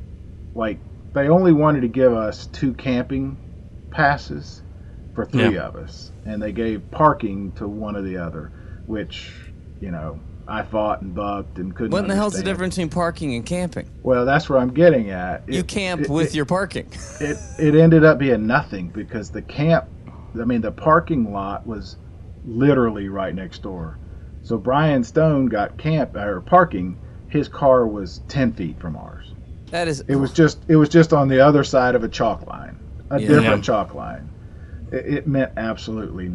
[0.55, 0.81] like
[1.14, 3.38] they only wanted to give us two camping
[3.92, 4.62] passes
[5.14, 5.68] for three Yeah.
[5.68, 8.53] of us, and they gave parking to one or the other,
[8.87, 11.92] which you know I fought and bucked and couldn't.
[11.92, 13.88] What in the hell's the difference between parking and camping?
[14.02, 15.48] Well, that's where I'm getting at.
[15.48, 16.86] You camp it- with it- your parking.
[17.20, 19.84] it it ended up being nothing because the camp
[20.40, 21.96] I mean the parking lot was
[22.44, 23.98] literally right next door.
[24.42, 26.98] So Brian Stone got camp or parking.
[27.28, 29.32] His car was ten feet from ours.
[29.70, 30.00] That is.
[30.08, 32.76] It was just it was just on the other side of a chalk line,
[33.10, 33.28] a Yeah.
[33.28, 34.28] different chalk line.
[34.90, 36.32] It, it meant absolutely.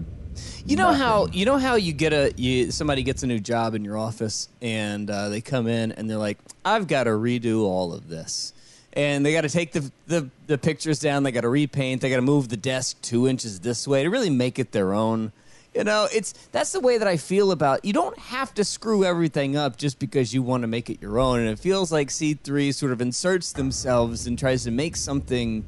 [0.66, 3.76] You know how you know how you get a you somebody gets a new job
[3.76, 7.62] in your office and uh, they come in and they're like, I've got to redo
[7.62, 8.54] all of this,
[8.94, 12.10] and they got to take the, the the pictures down, they got to repaint, they
[12.10, 15.32] got to move the desk two inches this way to really make it their own.
[15.74, 17.84] You know, it's that's the way that I feel about.
[17.84, 21.20] You don't have to screw everything up just because you want to make it your
[21.20, 24.96] own, and it feels like C three sort of inserts themselves and tries to make
[24.96, 25.66] something.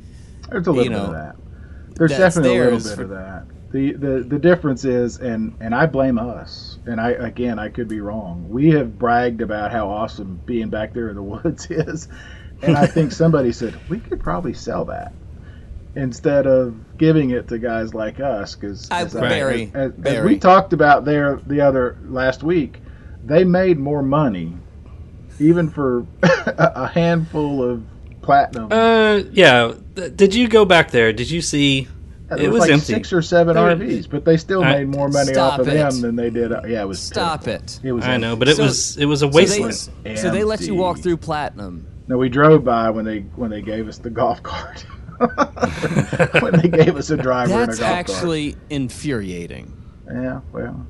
[0.49, 1.36] There's a little you bit of that.
[1.95, 3.45] There's definitely a little bit for- of that.
[3.77, 6.79] The, the the difference is, and and I blame us.
[6.87, 8.49] And I again, I could be wrong.
[8.49, 12.07] We have bragged about how awesome being back there in the woods is,
[12.63, 15.13] and I think somebody said we could probably sell that
[15.95, 18.55] instead of giving it to guys like us.
[18.55, 22.79] Because I- as, Barry, as, as we talked about there the other last week,
[23.23, 24.57] they made more money
[25.39, 27.83] even for a handful of
[28.23, 28.71] platinum.
[28.71, 29.73] Uh, yeah.
[30.15, 31.13] Did you go back there?
[31.13, 31.87] Did you see?
[32.29, 32.85] There It was like empty.
[32.93, 35.75] six or seven There- RVs, but they still I- made more money off of it.
[35.75, 36.51] them than they did.
[36.51, 36.99] Uh, yeah, it was.
[36.99, 37.63] Stop pitiful.
[37.65, 37.79] it.
[37.83, 38.03] It was.
[38.03, 38.27] I empty.
[38.27, 40.19] know, but it So- was it was a So they, wasteland.
[40.19, 41.85] so they let you walk through platinum.
[42.09, 44.85] No, we drove by when they when they gave us the golf cart.
[46.41, 49.73] when they gave us a driver and a That's golf actually infuriating.
[50.11, 50.85] Yeah, well,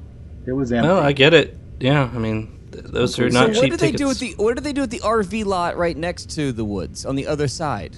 [0.46, 0.88] it was empty.
[0.88, 1.58] Well, I get it.
[1.80, 4.02] Yeah, I mean, th- those are not So not what cheap did they tickets.
[4.02, 6.66] do with the What did they do with the RV lot right next to the
[6.66, 7.98] woods on the other side,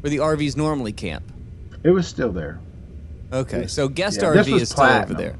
[0.00, 1.24] where the RVs normally camp?
[1.84, 2.60] It was still there.
[3.32, 5.36] Okay, so guest Yeah, this RV was is still over there.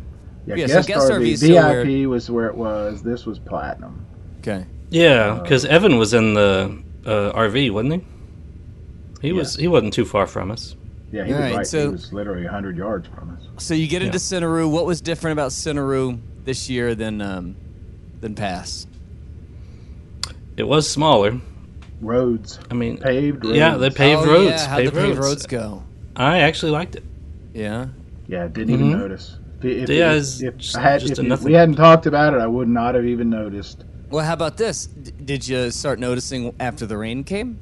[0.47, 3.03] Yeah, Yeah, so guest, guest RV, RV is still where- VIP was where it was.
[3.03, 4.05] This was platinum.
[4.41, 9.29] Okay, Yeah, because Evan was in the uh, RV, wasn't he?
[9.29, 9.57] He was.
[9.57, 10.77] He wasn't too far from us.
[11.11, 11.67] Yeah, he All was right, right.
[11.67, 13.65] so- he was literally hundred yards from us.
[13.65, 14.71] so you get into Centeroo.
[14.71, 17.57] What was different about Centeroo this year than um,
[18.21, 18.87] than past?
[20.57, 21.41] It was smaller.
[22.01, 23.57] Roads, I mean, paved roads.
[23.57, 24.51] yeah, they paved oh, roads.
[24.63, 25.19] Yeah, how'd the paved roads.
[25.19, 25.83] roads go?
[26.19, 27.05] I actually liked it.
[27.55, 27.87] Yeah.
[28.27, 28.99] Yeah, didn't even Mhm.
[28.99, 29.37] notice.
[29.63, 32.41] If, if, Yeah, if, if just- had, just if a we hadn't talked about it,
[32.41, 33.85] I would not have even noticed.
[34.11, 34.87] Well, how about this?
[34.87, 37.59] D- did you start noticing after the rain came?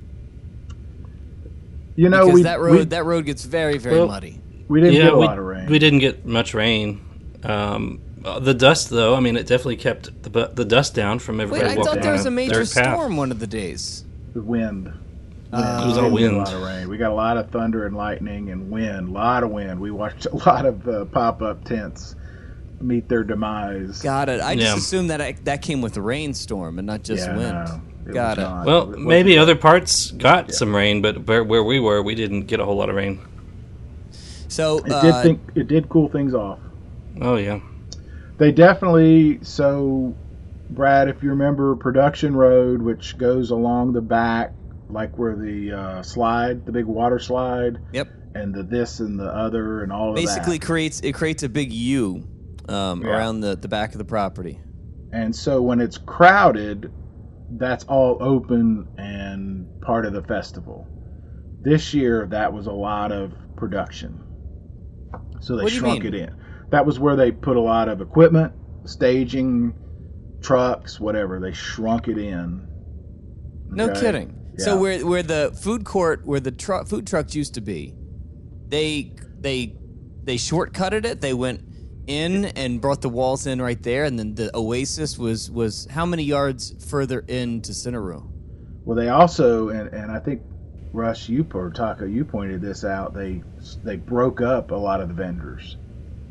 [1.97, 4.41] You know, Because we that road we, that road gets very very Well, muddy.
[4.69, 5.67] we didn't yeah, get a we, lot of rain.
[5.67, 7.01] we didn't get much rain.
[7.43, 8.01] Um,
[8.41, 11.61] the dust, though, I mean, it definitely kept the, the dust down from everybody.
[11.65, 12.95] Wait, everybody I walking thought there was a major their path.
[12.99, 14.05] storm one of the days.
[14.35, 14.93] The wind.
[15.53, 16.35] Uh, It was all wind.
[16.35, 16.89] A lot of rain.
[16.89, 19.09] We got a lot of thunder and lightning and wind.
[19.09, 19.81] A lot of wind.
[19.81, 22.15] We watched a lot of uh, pop-up tents
[22.81, 24.03] meet their demise.
[24.03, 24.41] Got it.
[24.41, 27.53] I just assumed that I, that came with the rainstorm and not just Yeah, wind.
[27.53, 27.81] no,
[28.11, 28.49] it Got was it.
[28.49, 28.67] not.
[28.67, 32.15] Well, It wasn't- maybe other parts got some rain, but where, where we were, we
[32.15, 33.21] didn't get a whole lot of rain.
[34.49, 36.59] So It uh, did think it did cool things off.
[37.21, 37.61] Oh yeah,
[38.39, 40.15] They definitely so
[40.71, 44.53] Brad, if you remember Production Road, which goes along the back,
[44.89, 48.09] like where the uh, slide, the big water slide, Yep.
[48.35, 51.73] and the this and the other and all of Basically creates it creates a big
[51.73, 52.27] U
[52.69, 53.09] um, Yeah.
[53.11, 54.61] around the, the back of the property.
[55.13, 56.93] And so when it's crowded,
[57.51, 60.87] that's all open and part of the festival.
[61.63, 64.21] This year, that was a lot of production.
[65.41, 66.15] So they What do you shrunk mean?
[66.15, 66.37] it in.
[66.71, 68.53] That was where they put a lot of equipment,
[68.85, 69.75] staging,
[70.43, 71.39] trucks, whatever.
[71.41, 72.67] They shrunk it in.
[73.71, 74.01] No Okay?
[74.01, 74.35] kidding.
[74.59, 77.95] So where where the food court where the tru- food trucks used to be,
[78.69, 79.77] they they
[80.25, 81.21] they shortcutted it.
[81.21, 81.63] They went
[82.07, 86.07] in and brought the walls in right there, and then the oasis was was how
[86.07, 88.31] many yards further into Centeroo?
[88.85, 90.43] Well, they also, and, and I think
[90.93, 93.15] Russ, you or Taco, you pointed this out.
[93.15, 93.43] They
[93.85, 95.77] they broke up a lot of the vendors,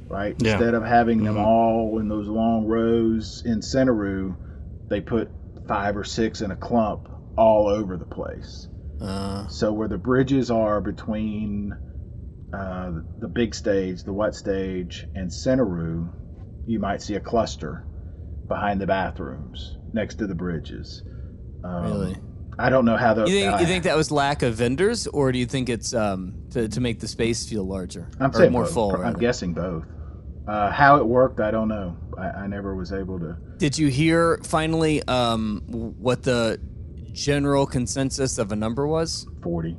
[0.09, 0.35] right?
[0.39, 0.53] Yeah.
[0.53, 1.45] Instead of having them Mhm.
[1.45, 4.35] all in those long rows in Centeroo,
[4.89, 5.29] they put
[5.67, 8.67] five or six in a clump all over the place.
[9.01, 11.75] Uh, So where the bridges are between
[12.53, 16.11] uh, the big stage, the wet stage, and Centeroo,
[16.65, 17.85] you might see a cluster
[18.47, 21.03] behind the bathrooms next to the bridges.
[21.63, 22.17] Um, Really?
[22.57, 23.25] I don't know how the.
[23.27, 25.93] you think uh, you think that was lack of vendors, or do you think it's
[25.93, 28.73] um to, to make the space feel larger I'm or saying more both.
[28.73, 28.95] full?
[28.95, 29.17] I'm rather?
[29.19, 29.83] guessing both.
[30.47, 31.97] Uh, how it worked, I don't know.
[32.17, 33.37] I, I never was able to.
[33.57, 36.59] Did you hear finally um what the
[37.15, 39.27] general consensus of a number was?
[39.41, 39.77] 40.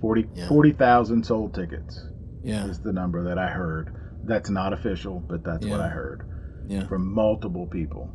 [0.00, 0.48] 40 Yeah.
[0.48, 2.06] 40,000 sold tickets
[2.42, 2.66] Yeah.
[2.66, 3.90] is the number that I heard.
[4.24, 6.22] That's not official, but that's what I heard
[6.68, 6.86] Yeah.
[6.86, 8.10] from multiple people,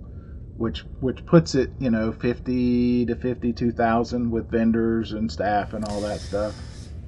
[0.57, 6.01] which which puts it, you know, 50 to 52,000 with vendors and staff and all
[6.01, 6.55] that stuff.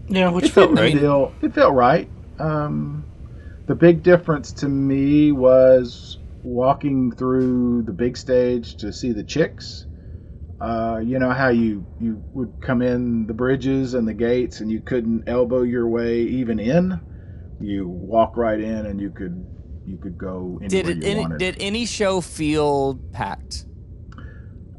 [0.07, 0.97] yeah, which it felt right.
[0.97, 2.09] Feel, it felt right.
[2.39, 3.03] Um,
[3.67, 9.85] the big difference to me was walking through the big stage to see the chicks.
[10.61, 14.71] Uh, you know how you you would come in the bridges and the gates and
[14.71, 17.01] you couldn't elbow your way even in.
[17.59, 19.45] You walk right in and you could
[19.87, 21.39] you could go anywhere Did it you any, wanted.
[21.39, 23.65] did any show feel packed?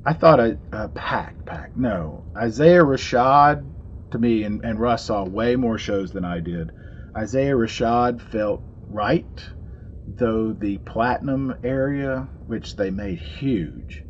[0.06, 1.76] I thought a, a pack, pack.
[1.76, 3.64] No, Isaiah Rashad
[4.12, 6.70] to me, and, and Russ saw way more shows than I did.
[7.16, 9.24] Isaiah Rashad felt right,
[10.06, 14.04] though the platinum area, which they made huge,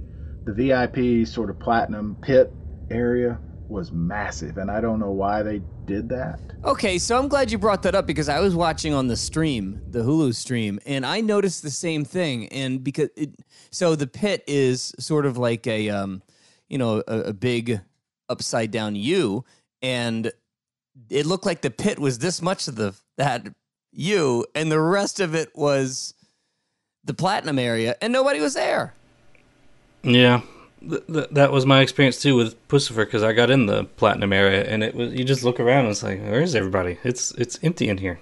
[0.45, 2.53] the VIP sort of platinum pit
[2.91, 6.39] area was massive, and I don't know why they did that.
[6.65, 9.81] Okay, so I'm glad you brought that up because I was watching on the stream,
[9.89, 12.49] the Hulu stream, and I noticed the same thing.
[12.49, 13.31] And because it,
[13.71, 16.23] so the pit is sort of like a, um,
[16.69, 17.81] you know, a, a big
[18.29, 19.45] upside down U,
[19.81, 20.31] and
[21.09, 23.49] it looked like the pit was this much of the that
[23.93, 26.15] U, and the rest of it was
[27.05, 28.95] the platinum area, and nobody was there.
[30.03, 30.43] Yeah,
[30.81, 34.33] th- th- that was my experience too with Puscifer because I got in the platinum
[34.33, 36.99] area and it was you just look around and it's like where is everybody?
[37.05, 38.19] It's it's empty in here.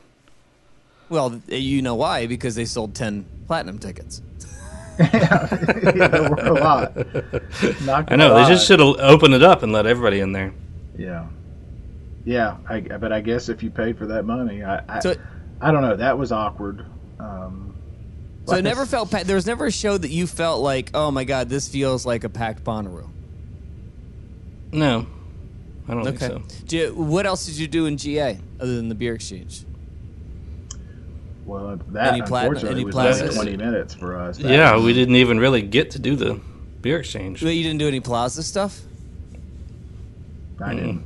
[1.08, 2.26] Well, you know why?
[2.26, 4.22] Because they sold ten platinum tickets.
[5.00, 5.46] yeah,
[6.08, 6.92] there were a lot.
[6.96, 10.52] I know gonna they just should have opened it up and let everybody in there.
[10.98, 11.26] Yeah,
[12.26, 12.58] yeah.
[12.68, 15.14] I, but I guess if you paid for that money, I, I, So,
[15.62, 15.96] I don't know.
[15.96, 16.84] That was awkward.
[17.18, 17.74] Um,
[18.50, 19.10] so it never felt.
[19.10, 22.04] Pa- there was never a show that you felt like, oh my god, this feels
[22.06, 23.08] like a packed Bonnaroo.
[24.72, 25.06] No,
[25.88, 26.16] I don't Okay.
[26.28, 26.56] think so.
[26.66, 29.64] Do you, what else did you do in GA other than the beer exchange?
[31.46, 33.22] Well, that Any unfortunately any was platinum?
[33.30, 34.38] only twenty minutes for us.
[34.38, 36.38] That Yeah, was- we didn't even really get to do the
[36.80, 37.42] beer exchange.
[37.42, 38.80] Well, you didn't do any Plaza stuff.
[40.62, 41.02] I didn't.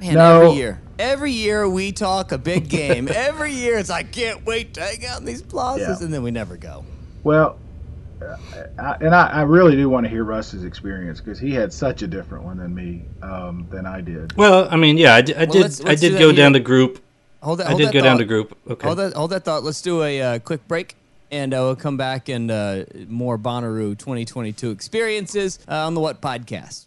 [0.00, 0.42] Man, No.
[0.42, 3.08] every year, every year we talk a big game.
[3.14, 6.04] every year it's I can't wait to hang out in these plazas, Yeah.
[6.04, 6.84] and then we never go.
[7.24, 7.58] Well,
[8.22, 8.36] uh,
[8.78, 12.02] I, and I, I really do want to hear Russ's experience because he had such
[12.02, 14.36] a different one than me, um, than I did.
[14.36, 15.36] Well, I mean, yeah, I did.
[15.36, 16.60] I Well, did, let's- I let's do did that go down here.
[16.60, 17.00] to group.
[17.42, 17.68] Hold that.
[17.68, 18.18] I did that go down thought.
[18.18, 18.58] to group.
[18.68, 18.86] Okay.
[18.86, 19.12] Hold that.
[19.14, 19.62] Hold that thought.
[19.64, 20.96] Let's do a uh, quick break,
[21.30, 26.20] and uh, we'll come back and uh, more Bonnaroo 2022 experiences uh, on the What
[26.20, 26.86] Podcast.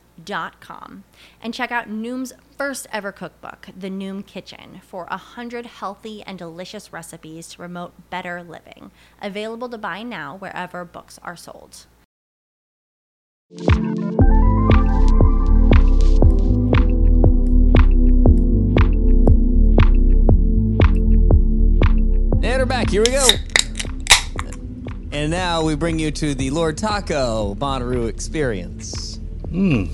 [0.25, 1.03] dot com
[1.41, 6.37] and check out Noom's first ever cookbook, The Noom Kitchen, for a hundred healthy and
[6.37, 8.91] delicious recipes to promote better living.
[9.21, 11.85] Available to buy now wherever books are sold.
[22.43, 22.89] And we're back.
[22.89, 23.27] Here we go.
[25.11, 29.19] And now we bring you to the Lord Taco Bonnaroo experience.
[29.49, 29.87] Hmm.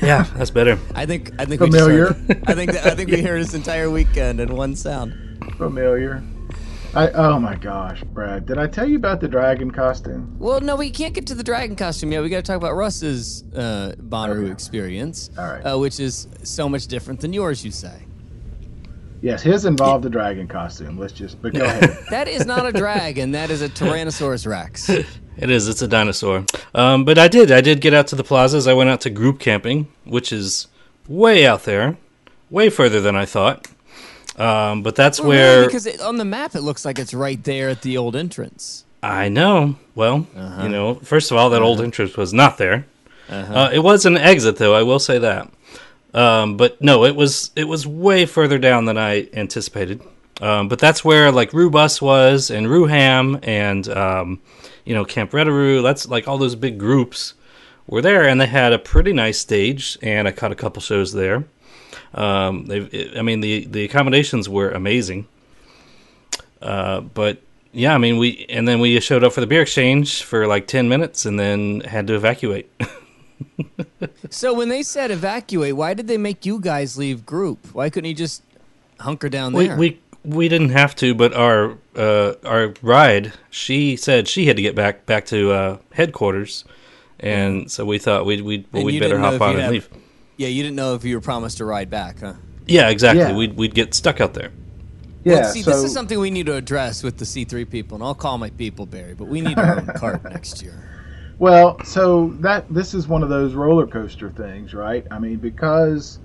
[0.00, 0.78] Yeah, that's better.
[0.94, 2.08] I think I think we Familiar.
[2.08, 5.14] just heard- I think that, I think we heard this entire weekend in one sound.
[5.58, 6.22] Familiar.
[6.94, 8.44] I oh my gosh, Brad!
[8.46, 10.36] Did I tell you about the dragon costume?
[10.38, 12.22] Well, no, we can't get to the dragon costume yet.
[12.22, 14.52] We got to talk about Russ's uh, Bonnaroo Okay.
[14.52, 15.60] experience, All right.
[15.62, 17.64] uh, which is so much different than yours.
[17.64, 18.02] You say
[19.22, 20.98] Yes, his involved the dragon costume.
[20.98, 21.96] Let's just but go ahead.
[22.10, 23.30] that is not a dragon.
[23.32, 24.90] that is a Tyrannosaurus Rex.
[25.36, 25.68] It is.
[25.68, 26.44] It's a dinosaur.
[26.74, 27.50] Um, but I did.
[27.50, 28.66] I did get out to the plazas.
[28.66, 30.66] I went out to group camping, which is
[31.08, 31.96] way out there,
[32.50, 33.66] way further than I thought.
[34.36, 37.12] Um, but that's Well, where really, because it, on the map it looks like it's
[37.12, 38.84] right there at the old entrance.
[39.02, 39.76] I know.
[39.94, 40.62] Well, Uh-huh.
[40.62, 42.86] you know, first of all, that old entrance was not there.
[43.28, 44.74] Uh, it was an exit, though.
[44.74, 45.50] I will say that.
[46.14, 50.02] Um, but no, it was it was way further down than I anticipated.
[50.42, 54.40] Um, but that's where like Rubus was and Ruham and um,
[54.84, 55.82] you know Camp Redaroo.
[55.82, 57.34] That's like all those big groups
[57.86, 59.98] were there, and they had a pretty nice stage.
[60.02, 61.44] And I caught a couple shows there.
[62.14, 65.26] Um, they, I mean, the the accommodations were amazing.
[66.60, 67.42] Uh, but
[67.72, 70.66] yeah, I mean, we and then we showed up for the beer exchange for like
[70.66, 72.70] ten minutes, and then had to evacuate.
[74.30, 77.66] So when they said evacuate, why did they make you guys leave group?
[77.74, 78.42] Why couldn't you just
[78.98, 79.76] hunker down there?
[79.76, 80.00] we we
[80.48, 85.06] didn't have to, but our uh, our ride, she said she had to get back
[85.06, 86.64] back to uh, headquarters,
[87.18, 89.88] and so we thought we'd we'd, well, we'd better hop on and have- leave.
[90.36, 92.34] yeah, you didn't know if you were promised a ride back, huh?
[92.66, 93.22] Yeah, exactly.
[93.22, 93.36] Yeah.
[93.36, 94.50] We'd we'd get stuck out there.
[95.24, 95.34] Yeah.
[95.34, 98.02] well, see, so, this is something we need to address with the C3 people, and
[98.02, 100.74] I'll call my people, Barry, but we need our own cart next year.
[101.38, 105.06] Well, so that this is one of those roller coaster things, right?
[105.10, 106.18] I mean, because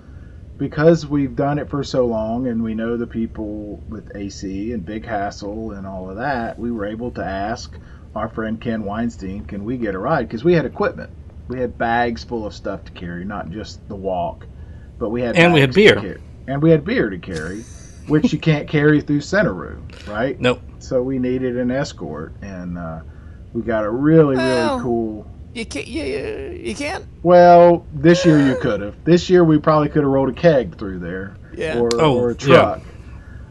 [0.58, 4.84] because we've done it for so long and we know the people with AC and
[4.84, 7.76] Big Hassle and all of that, we were able to ask
[8.14, 10.26] our friend Ken Weinstein, can we get a ride?
[10.26, 11.10] Because we had equipment.
[11.46, 14.46] We had bags full of stuff to carry, not just the walk,
[14.98, 15.94] but we had And we had beer.
[15.94, 16.20] carry.
[16.46, 17.62] And we had beer to carry,
[18.08, 19.78] which you can't carry through Centeroo,
[20.08, 20.38] right?
[20.40, 20.60] Nope.
[20.80, 23.00] So we needed an escort, and uh,
[23.52, 25.30] we got a really, Well- really cool.
[25.54, 25.86] You can't.
[25.88, 27.04] You, you, you can't.
[27.22, 28.94] Well, this year you could have.
[29.04, 31.78] This year we probably could have rolled a keg through there, Yeah.
[31.80, 32.38] or, Oh, or a yeah.
[32.38, 32.82] truck.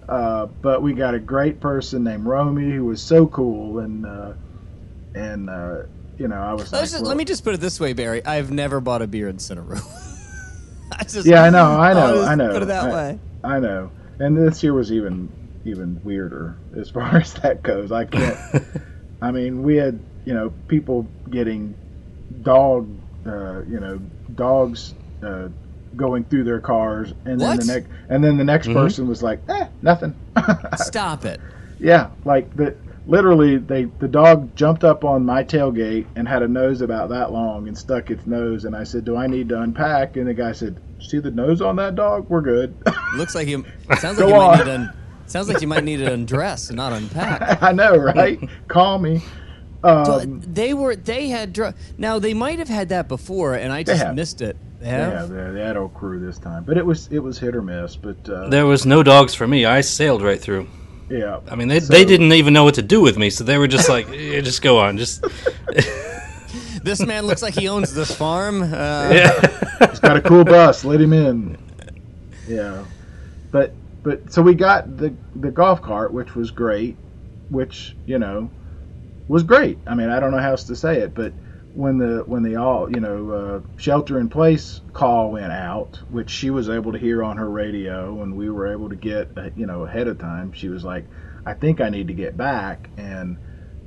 [0.07, 4.33] Uh, but we got a great person named Romy who was so cool, and uh,
[5.15, 5.81] and uh,
[6.17, 7.93] you know I was like, Let's just- well- let me just put it this way,
[7.93, 8.23] Barry.
[8.25, 9.81] I've never bought a beer in Centeroo.
[10.93, 12.53] I just, Yeah, I know, I know, I'll I know.
[12.53, 13.19] Put it that I- way.
[13.43, 15.29] I know, and this year was even
[15.65, 17.91] even weirder as far as that goes.
[17.91, 18.37] I can't.
[19.21, 21.75] I mean, we had you know people getting
[22.41, 22.89] dog,
[23.25, 23.99] uh, you know,
[24.35, 25.47] dogs uh,
[25.95, 28.73] going through their cars, and then the next and then the next Mhm.
[28.73, 30.13] person was like, eh, nothing.
[30.75, 31.39] Stop it.
[31.79, 32.75] yeah, like the
[33.07, 37.31] literally they the dog jumped up on my tailgate and had a nose about that
[37.31, 40.17] long and stuck its nose, and I said, do I need to unpack?
[40.17, 42.29] And the guy said, see the nose on that dog?
[42.29, 42.75] We're good.
[43.15, 43.65] Looks like you.
[43.99, 44.73] Sounds like you might need to.
[44.73, 44.93] Un,
[45.25, 47.61] sounds like you might need to undress and not unpack.
[47.61, 48.39] I know, right?
[48.69, 49.21] Call me.
[49.83, 50.95] So Um, they were.
[50.95, 51.53] They had.
[51.53, 54.57] Dr- now they might have had that before, and I just missed it.
[54.79, 55.29] They yeah, have?
[55.29, 57.95] they, they had a crew this time, but it was it was hit or miss.
[57.95, 59.65] But uh, There was no dogs for me.
[59.65, 60.67] I sailed right through.
[61.09, 63.43] yeah, I mean, they, So- they didn't even know what to do with me, so
[63.43, 65.23] they were just like, "Eh, just go on, just
[66.83, 68.61] This man looks like he owns this farm.
[68.61, 68.67] Uh,
[69.11, 69.31] yeah.
[69.89, 70.85] he's got a cool bus.
[70.85, 71.57] Let him in.
[72.47, 72.85] Yeah,
[73.51, 73.73] but
[74.03, 76.95] but so we got the the golf cart, which was great,
[77.49, 78.49] which you know
[79.27, 79.77] was great.
[79.87, 81.33] I mean, I don't know how else to say it, but
[81.73, 86.29] when the when the all you know uh, shelter in place call went out, which
[86.29, 89.49] she was able to hear on her radio, and we were able to get uh,
[89.55, 90.51] you know ahead of time.
[90.53, 91.05] She was like,
[91.45, 93.37] "I think I need to get back," and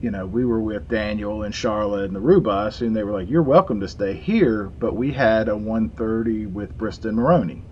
[0.01, 3.29] you know we were with Daniel and Charlotte and the Rubus, and they were like,
[3.29, 7.63] "You're welcome to stay here," but we had a 1:30 with Briston Maroney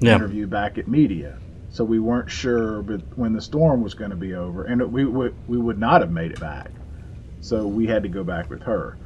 [0.00, 0.14] yeah.
[0.14, 1.38] interview back at media.
[1.70, 4.90] So we weren't sure, but when the storm was going to be over, and it,
[4.90, 6.70] we we would not have made it back,
[7.42, 8.96] so we had to go back with her,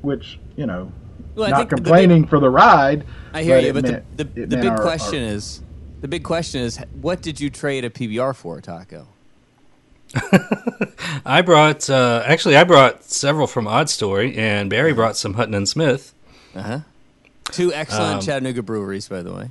[0.00, 0.90] which you know,
[1.34, 3.04] Well, not think the big- complaining for the ride.
[3.34, 5.60] I hear but you, but meant- the, the, the big our- our- question is,
[6.00, 9.06] the big question is, what did you trade a PBR for, Taco?
[11.24, 15.54] I brought uh, actually I brought several from Odd Story, and Barry brought some Hutton
[15.54, 16.12] and Smith.
[16.54, 16.78] Uh huh.
[17.50, 19.50] Two excellent Um, Chattanooga breweries, by the way.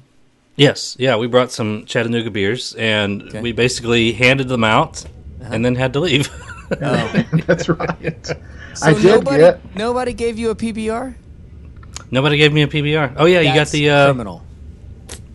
[0.56, 3.42] Yes, yeah, we brought some Chattanooga beers, and Okay.
[3.42, 5.04] we basically handed them out,
[5.42, 6.30] and then had to leave.
[6.72, 7.24] Oh.
[7.48, 8.26] That's right.
[8.74, 9.76] So I did nobody, get.
[9.76, 11.16] nobody gave you a PBR.
[12.10, 13.16] Nobody gave me a PBR.
[13.18, 14.44] Oh yeah, you got the uh, criminal.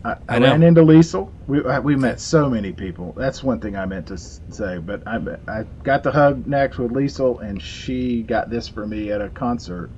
[0.05, 0.47] I, I, I know.
[0.47, 1.31] ran into Liesel.
[1.47, 3.13] We uh, we met so many people.
[3.17, 4.79] That's one thing I meant to say.
[4.79, 5.17] But I
[5.49, 9.29] I got the hug next with Liesel, and she got this for me at a
[9.31, 9.91] concert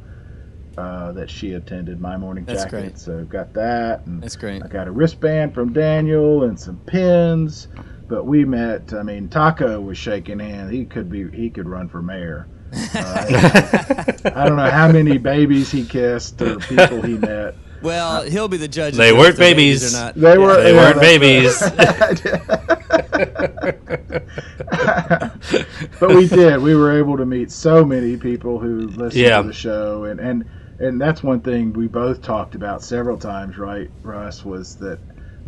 [0.79, 2.01] uh, that she attended.
[2.01, 2.71] My morning That's jacket.
[2.71, 2.99] great.
[2.99, 4.63] So got that, and That's great.
[4.63, 7.69] I got a wristband from Daniel and some pins.
[8.09, 8.93] But we met.
[8.95, 10.73] I mean, Taco was shaking hands.
[10.73, 11.31] He could be.
[11.31, 12.49] He could run for mayor.
[12.95, 14.05] Uh,
[14.35, 17.55] I don't know how many babies he kissed or people he met.
[17.81, 18.95] Well, he'll be the judge.
[18.95, 19.95] They weren't they're babies.
[19.95, 20.15] or not.
[20.15, 20.63] They were.
[20.63, 21.61] They yeah, weren't babies.
[26.01, 26.61] but we did.
[26.61, 29.43] We were able to meet so many people who listened Yeah.
[29.43, 30.45] to the show, and and
[30.81, 34.45] and that's one thing we both talked about several times, right, Russ?
[34.45, 34.99] Was that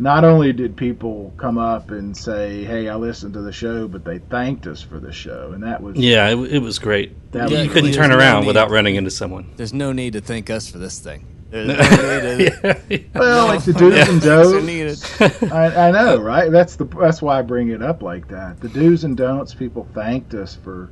[0.01, 4.03] not only did people come up and say, "Hey, I listened to the show," but
[4.03, 7.15] they thanked us for the show, and that was yeah, it, it was great.
[7.33, 8.47] That you was couldn't turn there's no around need.
[8.47, 9.45] without running into someone.
[9.57, 11.27] There's no need to thank us for this thing.
[11.51, 15.51] There's no need to, well, like the do's no and don'ts.
[15.51, 16.51] I, I know, right?
[16.51, 18.59] That's the that's why I bring it up like that.
[18.59, 19.53] The do's and don'ts.
[19.53, 20.89] People thanked us for,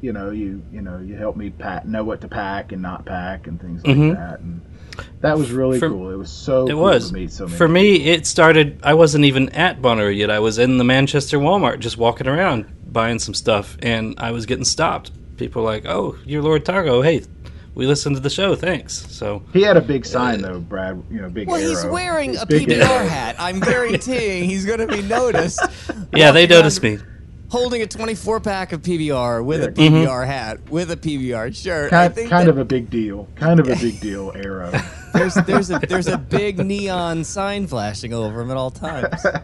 [0.00, 3.04] you know, you you know, you helped me pack, know what to pack and not
[3.06, 4.14] pack and things like Mhm.
[4.14, 4.60] that, and
[5.20, 6.10] that was really For- cool.
[6.10, 7.08] It was so It cool was.
[7.08, 7.56] to meet so many.
[7.56, 8.78] For me, it started.
[8.82, 10.30] I wasn't even at Bonnaroo yet.
[10.30, 14.46] I was in the Manchester Walmart, just walking around buying some stuff, and I was
[14.46, 15.10] getting stopped.
[15.36, 17.00] People were like, "Oh, you're Lord Taco.
[17.02, 17.22] Hey,
[17.74, 18.54] we listened to the show.
[18.54, 21.02] Thanks." So he had a big sign uh, though, Brad.
[21.10, 21.48] You know, big.
[21.48, 23.08] Well, he's wearing a PBR arrow.
[23.08, 23.36] hat.
[23.38, 25.60] I'm guaranteeing he's going to be noticed.
[26.14, 26.98] yeah, they noticed me.
[27.52, 29.90] Holding a 24 pack of PBR with a Yeah.
[29.90, 31.92] PBR hat, with a PBR shirt.
[31.92, 33.28] I Kind, think kind that of a big deal.
[33.36, 34.32] Kind of a big deal.
[34.34, 34.72] Arrow.
[35.12, 39.24] there's there's a there's a big neon sign flashing over him at all times.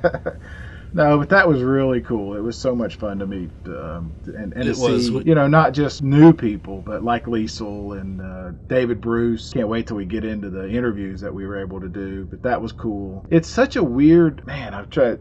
[0.95, 2.35] No, but that was really cool.
[2.35, 5.09] It was so much fun to meet um, and, and to It was.
[5.09, 9.53] see, you know, not just new people, but like Liesel and uh, David Bruce.
[9.53, 12.25] Can't wait till we get into the interviews that we were able to do.
[12.25, 13.27] But that was cool.
[13.29, 14.73] It's such a weird man.
[14.73, 15.21] I've tried.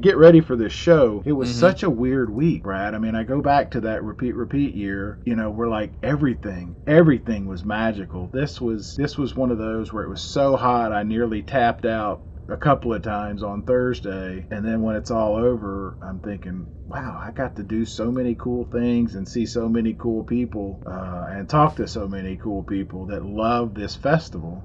[0.00, 1.22] Get ready for this show.
[1.24, 1.54] It was Mhm.
[1.54, 2.94] such a weird week, Brad.
[2.94, 5.20] I mean, I go back to that repeat, repeat year.
[5.24, 8.28] You know, we're like everything, everything was magical.
[8.32, 11.86] This was this was one of those where it was so hot I nearly tapped
[11.86, 16.68] out a couple of times on Thursday, and then when it's all over, I'm thinking,
[16.88, 20.82] wow, I got to do so many cool things and see so many cool people
[20.86, 24.64] uh, and talk to so many cool people that love this festival.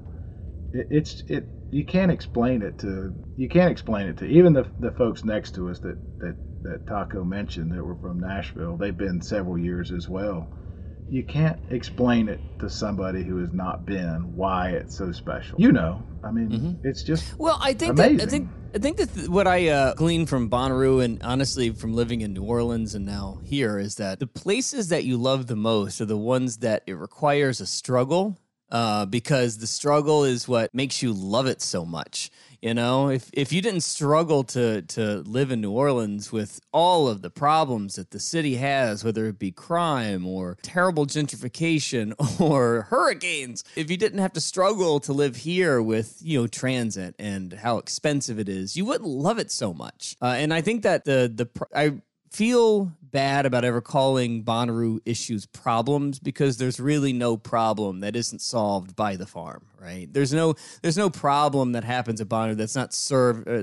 [0.72, 4.64] It, it's it you can't explain it to you can't explain it to even the
[4.78, 8.76] the folks next to us that that that Taco mentioned that were from Nashville.
[8.78, 10.48] They've been several years as well.
[11.10, 15.60] You can't explain it to somebody who has not been why it's so special.
[15.60, 16.88] You know, I mean, Mm-hmm.
[16.88, 19.94] it's just Well, I think that, I think I think that th- what I uh,
[19.94, 24.20] gleaned from Bonnaroo and honestly from living in New Orleans and now here is that
[24.20, 28.38] the places that you love the most are the ones that it requires a struggle
[28.70, 32.30] uh, because the struggle is what makes you love it so much.
[32.60, 37.08] You know, if if you didn't struggle to to live in New Orleans with all
[37.08, 42.82] of the problems that the city has, whether it be crime or terrible gentrification or
[42.88, 47.52] hurricanes, if you didn't have to struggle to live here with you know transit and
[47.52, 50.16] how expensive it is, you wouldn't love it so much.
[50.22, 52.00] Uh, and I think that the the I
[52.34, 58.40] feel bad about ever calling Bonnaroo issues problems because there's really no problem that isn't
[58.40, 60.12] solved by the farm, right?
[60.12, 63.62] There's no there's no problem that happens at Bonnaroo that's not served uh,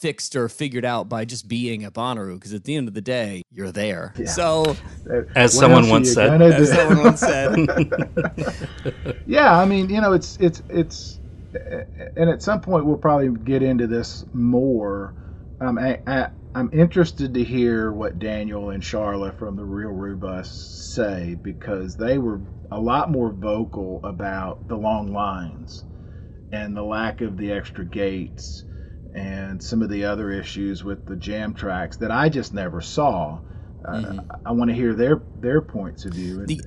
[0.00, 3.00] fixed or figured out by just being at Bonnaroo because at the end of the
[3.00, 4.12] day, you're there.
[4.26, 4.76] So
[5.34, 6.42] As someone once said.
[6.42, 7.56] as someone once said,
[9.26, 11.18] Yeah, I mean, you know, it's it's it's,
[11.54, 15.14] and at some point we'll probably get into this more.
[15.62, 20.50] Um, I, I, I'm interested to hear what Daniel and Charlotte from the Real Rubus
[20.94, 22.40] say because they were
[22.72, 25.84] a lot more vocal about the long lines
[26.52, 28.64] and the lack of the extra gates
[29.14, 33.40] and some of the other issues with the jam tracks that I just never saw.
[33.84, 36.44] Uh, I want to hear their their points of view.
[36.46, 36.60] The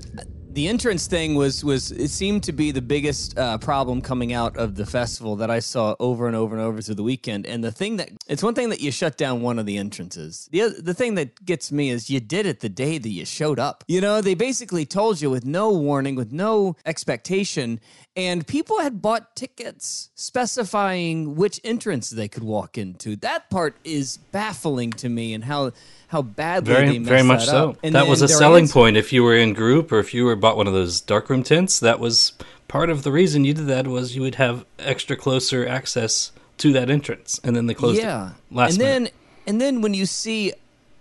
[0.54, 4.56] the entrance thing was was it seemed to be the biggest uh, problem coming out
[4.56, 7.47] of the festival that I saw over and over and over through the weekend.
[7.47, 10.47] And the thing that it's one thing that you shut down one of the entrances.
[10.51, 13.26] The other, the thing that gets me is you did it the day that you
[13.26, 13.84] showed up.
[13.88, 17.80] You know, they basically told you with no warning, with no expectation,
[18.16, 23.16] and people had bought tickets specifying which entrance they could walk into.
[23.16, 25.72] That part is baffling to me, and how
[26.14, 27.70] how badly they Very, messed very much that so.
[27.72, 27.78] up.
[27.84, 28.95] And that was a selling answer- point.
[28.95, 31.80] If you were in group or if you were bought one of those darkroom tents,
[31.82, 32.32] that was
[32.68, 36.72] part of the reason you did that was you would have extra closer access to
[36.74, 38.30] that entrance, and then they closed yeah.
[38.30, 39.03] it last and minute.
[39.03, 39.11] then
[39.47, 40.53] and then when you see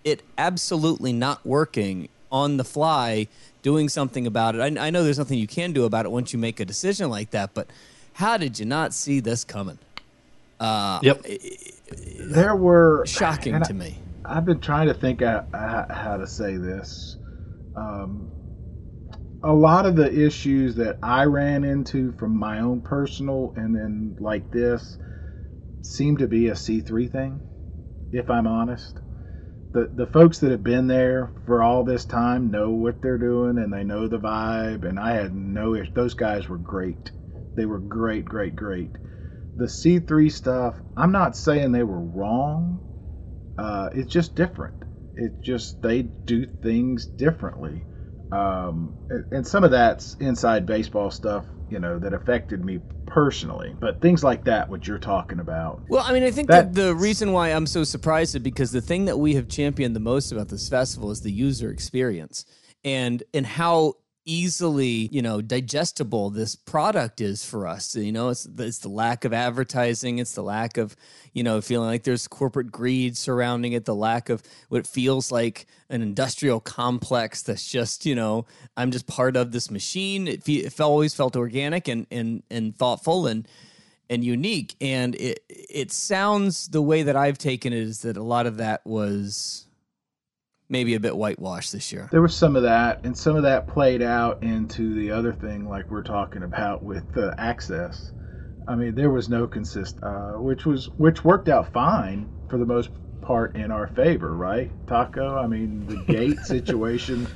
[0.02, 3.28] it absolutely not working on the fly,
[3.62, 4.60] doing something about it.
[4.60, 7.10] I, I know there's nothing you can do about it once you make a decision
[7.10, 7.68] like that, but
[8.14, 9.78] how did you not see this coming?
[10.58, 11.24] Uh, yep.
[12.18, 13.98] there were Shocking and I- to me.
[14.32, 17.18] I've been trying to think how how to say this.
[17.76, 18.30] Um,
[19.42, 24.16] a lot of the issues that I ran into from my own personal and then
[24.20, 24.96] like this
[25.82, 27.42] seem to be a C3 thing,
[28.10, 28.98] if I'm honest.
[29.74, 33.58] The, the folks that have been there for all this time know what they're doing
[33.58, 35.92] and they know the vibe and I had no issue.
[35.94, 37.10] Those guys were great.
[37.54, 38.96] They were great, great, great.
[39.56, 42.80] The C3 stuff, I'm not saying they were wrong
[43.59, 44.74] uh, it's just different.
[45.14, 47.84] It just they do things differently,
[48.30, 53.74] um, and, and some of that's inside baseball stuff, you know, that affected me personally.
[53.78, 56.80] But things like that, what you're talking about, Well, I mean, I think that, That-
[56.82, 60.00] the reason why I'm so surprised is because the thing that we have championed the
[60.00, 62.46] most about this festival is the user experience
[62.84, 63.94] and and how
[64.24, 69.24] easily you know digestible this product is for us you know it's it's the lack
[69.24, 70.94] of advertising it's the lack of
[71.32, 75.66] you know feeling like there's corporate greed surrounding it the lack of what feels like
[75.88, 78.46] an industrial complex that's just you know
[78.76, 82.76] i'm just part of this machine it, fe- it always felt organic and and and
[82.76, 83.48] thoughtful and
[84.12, 84.76] and unique.
[84.80, 88.58] And it it sounds the way that I've taken it is that a lot of
[88.58, 89.66] that was
[90.72, 92.08] maybe a bit whitewashed this year.
[92.10, 95.68] there was some of that, and some of that played out into the other thing,
[95.68, 98.10] like we're talking about with the access.
[98.66, 102.64] I mean, there was no consist, uh, which was which worked out fine for the
[102.66, 105.36] most part in our favor, right, Taco?
[105.36, 107.26] I mean, the gate situation,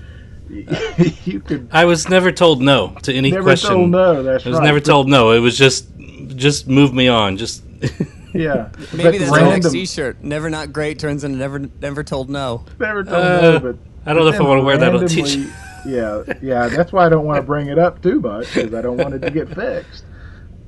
[1.24, 3.70] you could I was never told no to any never question.
[3.70, 4.22] told no.
[4.22, 4.64] That's I was right.
[4.64, 5.32] never told no.
[5.32, 5.88] It was just,
[6.34, 7.36] just move me on.
[7.36, 7.62] Just
[8.38, 10.22] Yeah, Maybe But that's our next random- T-shirt.
[10.22, 12.64] Never not great turns into never never told no.
[12.78, 15.04] Never told Uh, no, but I don't know if I want to wear that on
[15.04, 15.52] a t-shirt.
[15.86, 18.82] Yeah, yeah, that's why I don't want to bring it up too much because I
[18.82, 20.04] don't want it to get fixed.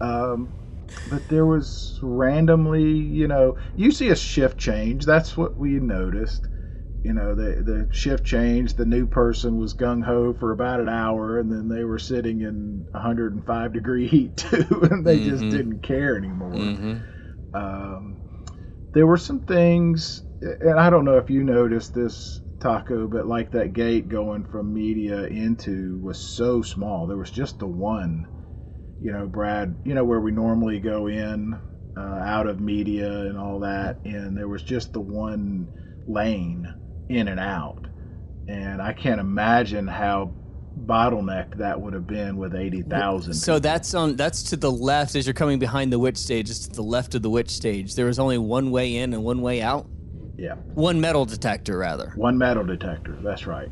[0.01, 0.49] Um,
[1.11, 5.05] but there was randomly, you know, you see a shift change.
[5.05, 6.47] That's what we noticed.
[7.03, 8.75] You know, the the shift change.
[8.75, 12.43] The new person was gung ho for about an hour, and then they were sitting
[12.43, 15.51] in 105 degree heat too, and they just Mhm.
[15.51, 16.53] didn't care anymore.
[16.53, 16.95] Mm-hmm.
[17.55, 18.19] Um,
[18.95, 23.53] there were some things, and I don't know if you noticed this, Taco, but like
[23.53, 27.07] that gate going from media into was so small.
[27.07, 28.29] There was just the one,
[29.01, 31.61] you know, Brad, you know, where we normally go in,
[31.97, 35.71] uh, out of media and all that, and there was just the one
[36.07, 36.73] lane
[37.09, 37.87] in and out.
[38.49, 40.35] And I can't imagine how
[40.87, 43.35] bottlenecked that would have been with 80,000.
[43.35, 46.51] So that's on that's to the left as you're coming behind the Which Stage.
[46.51, 47.95] It's to the left of the Which Stage.
[47.95, 49.87] There was only one way in and one way out.
[50.37, 52.13] yeah, One metal detector, rather.
[52.17, 53.17] one metal detector.
[53.23, 53.69] That's right.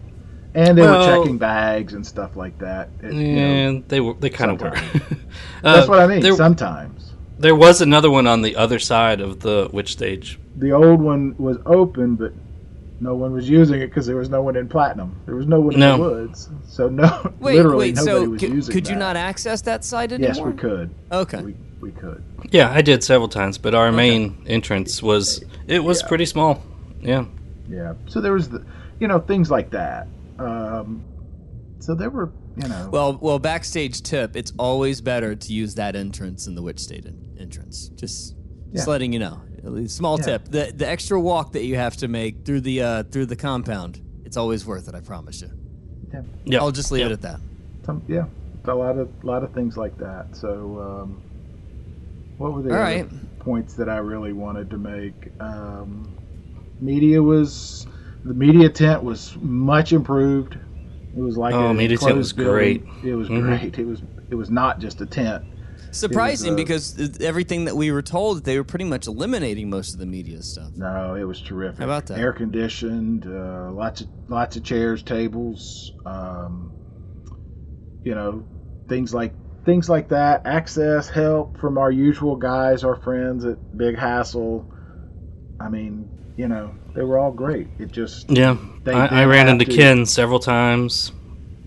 [0.55, 2.89] And they Well- were checking bags and stuff like that.
[3.03, 4.71] It- you know, And they were they kind of were.
[5.63, 6.21] that's Uh, what I mean.
[6.21, 10.39] There, Sometimes there was another one on the other side of the Which Stage.
[10.57, 12.33] the old one was open, but
[13.01, 15.15] no one was using it because there was no one in platinum.
[15.27, 17.97] There was no one in the woods, so no, Wait, literally wait.
[17.97, 18.73] nobody So was could, using.
[18.73, 19.01] could you that.
[19.01, 20.35] not access that site anymore?
[20.35, 20.95] Yes, we could.
[21.13, 21.43] Okay.
[21.43, 22.23] We, we could.
[22.51, 26.09] Yeah, I did several times, but our main entrance was it was Yeah.
[26.09, 26.63] pretty small.
[27.01, 27.27] Yeah.
[27.69, 27.95] Yeah.
[28.07, 28.65] So there was the,
[29.01, 30.07] you know, things like that.
[30.39, 31.05] Um,
[31.81, 35.95] so there were, you know, Well, well, backstage tip: it's always better to use that
[35.97, 37.07] entrance than the witch state
[37.39, 37.89] entrance.
[37.91, 38.35] Just,
[38.73, 38.91] just Yeah.
[38.91, 39.41] letting you know.
[39.67, 40.25] At least Small Yeah.
[40.25, 43.37] tip: the the extra walk that you have to make through the uh, through the
[43.37, 44.95] compound, it's always worth it.
[44.95, 45.51] I promise you.
[46.13, 46.59] yeah, Yeah.
[46.61, 47.07] I'll just leave Yeah.
[47.07, 47.41] it at that.
[47.85, 48.27] some, yeah,
[48.65, 50.37] a lot of lot of things like that.
[50.37, 51.21] So, um,
[52.39, 53.09] what were the All other right.
[53.41, 55.33] points that I really wanted to make?
[55.41, 56.09] Um,
[56.81, 57.87] media was
[58.25, 60.57] the media tent was much improved.
[61.17, 62.53] It was like Oh, a media tent was building.
[62.55, 62.85] great.
[63.05, 63.43] It was Mhm.
[63.43, 63.79] great.
[63.79, 64.01] It was
[64.31, 65.45] it was not just a tent.
[65.97, 69.99] Surprising uh, because everything that we were told, they were pretty much eliminating most of
[69.99, 70.71] the media stuff.
[70.77, 71.79] No, it was terrific.
[71.79, 72.19] How about that?
[72.19, 76.73] Air conditioned, uh, lots of lots of chairs, tables, um,
[78.05, 78.45] you know,
[78.89, 79.33] things like
[79.65, 80.47] things like that.
[80.47, 84.71] Access, help from our usual guys, our friends at Big Hassle.
[85.59, 87.69] I mean, you know, they were all great.
[87.79, 88.57] It just Yeah.
[88.85, 91.13] They I, I ran into to- Ken several times.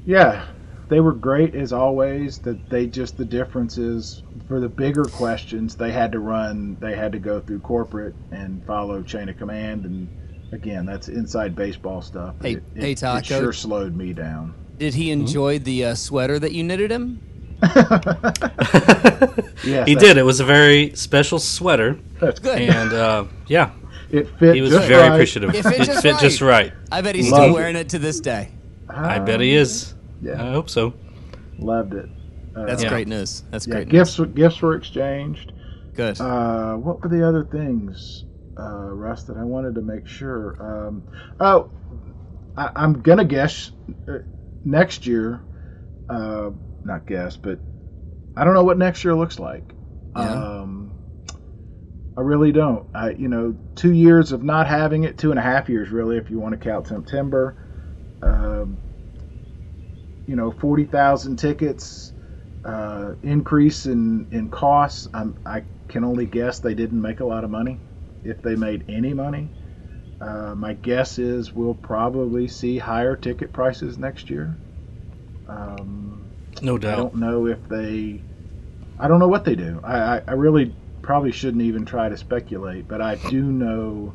[0.06, 0.46] yeah,
[0.90, 2.40] they were great as always.
[2.40, 6.78] That they just the difference is for the bigger questions they had to run.
[6.80, 9.86] They had to go through corporate and follow chain of command.
[9.86, 10.10] And
[10.52, 12.36] again, that's inside baseball stuff.
[12.42, 13.20] Hey- it, hey, it, Taco.
[13.20, 14.54] it sure slowed me down.
[14.78, 17.22] Did he enjoy the uh, sweater that you knitted him?
[19.66, 20.18] Yes, He did.
[20.18, 22.62] It was a very special sweater, That's Good.
[22.62, 23.72] and uh, yeah,
[24.10, 24.56] It fit.
[24.56, 25.12] he was just very right.
[25.12, 25.54] appreciative.
[25.54, 26.22] It fit just fit right.
[26.22, 26.74] just right.
[26.92, 28.50] I bet he's Loved still wearing it to this day.
[28.88, 29.94] I bet he is.
[30.22, 30.44] Yeah.
[30.44, 30.94] I hope so.
[31.58, 32.10] Loved it.
[32.56, 32.90] Uh, That's Yeah.
[32.90, 33.44] great news.
[33.52, 35.54] That's yeah, great gifts gifts were exchanged.
[35.96, 36.20] Good.
[36.20, 38.26] Uh, what were the other things,
[38.58, 40.56] uh, Russ, that I wanted to make sure?
[40.88, 41.04] Um,
[41.40, 41.70] oh,
[42.58, 43.72] I, I'm gonna guess
[44.08, 44.20] uh,
[44.66, 45.42] next year.
[46.10, 46.52] Uh,
[46.84, 47.60] not guess, but
[48.36, 49.74] I don't know what next year looks like.
[50.16, 50.22] Yeah.
[50.32, 50.92] Um,
[52.18, 52.88] I really don't.
[52.96, 56.18] I, you know, two years of not having it, two and a half years really,
[56.18, 57.56] if you want to count September.
[58.22, 58.78] Um,
[60.30, 62.14] you know, forty thousand tickets,
[62.64, 65.08] uh, increase in in costs.
[65.14, 67.80] I'm, I can only guess they didn't make a lot of money,
[68.24, 69.50] if they made any money.
[70.22, 74.56] Uh, my guess is we'll probably see higher ticket prices next year.
[75.48, 76.30] Um,
[76.62, 76.94] No doubt.
[76.94, 78.22] I don't know if they.
[79.00, 79.80] I don't know what they do.
[79.84, 84.14] I, I, I really probably shouldn't even try to speculate, but I do know.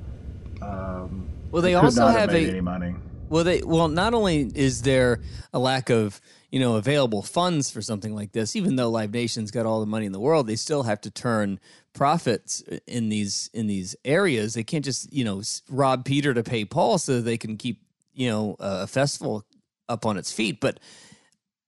[0.63, 2.95] Um, Well, they also have made a- any money.
[3.29, 5.21] Well, they well, not only is there
[5.53, 6.21] a lack of
[6.51, 9.87] you know available funds for something like this, even though Live Nation's got all the
[9.87, 11.59] money in the world, they still have to turn
[11.95, 14.55] profits in these in these areas.
[14.55, 18.31] They can't just you know rob Peter to pay Paul so they can keep you
[18.31, 19.45] know a festival
[19.89, 20.61] up on its feet.
[20.61, 20.79] But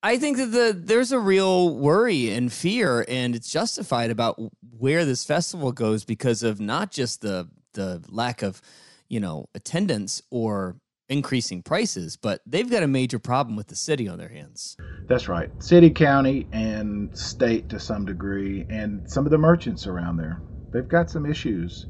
[0.03, 4.39] I think that the there's a real worry and fear, and it's justified about
[4.79, 8.61] where this festival goes because of not just the the lack of
[9.09, 10.77] you know attendance or
[11.09, 14.77] increasing prices, but they've got a major problem with the city on their hands.
[15.09, 15.51] That's right.
[15.63, 20.41] City, county, and state to some degree, and some of the merchants around there.
[20.73, 21.87] They've got some issues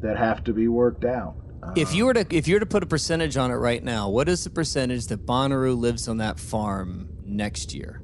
[0.00, 1.36] that have to be worked out.
[1.76, 3.82] If um, you were to if you were to put a percentage on it right
[3.82, 8.02] now, what is the percentage that Bonnaroo lives on that farm next year?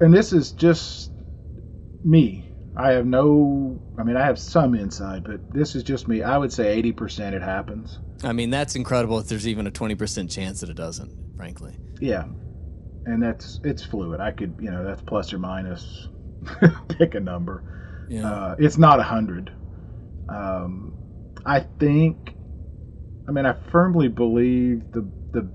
[0.00, 1.10] and this is just
[2.04, 2.47] me.
[2.78, 3.80] I have no.
[3.98, 6.22] I mean, I have some insight, but this is just me.
[6.22, 7.98] I would say eighty percent it happens.
[8.22, 11.76] I mean, that's incredible if there's even a 20% chance that it doesn't, frankly.
[12.00, 12.24] Yeah,
[13.04, 14.20] and that's it's fluid.
[14.20, 16.08] I could, you know, that's plus or minus.
[16.88, 18.06] Pick a number.
[18.08, 18.30] Yeah.
[18.30, 19.52] Uh, it's not a hundred.
[20.28, 20.94] Um,
[21.44, 22.34] I think.
[23.28, 25.02] I mean, I firmly believe the
[25.32, 25.50] the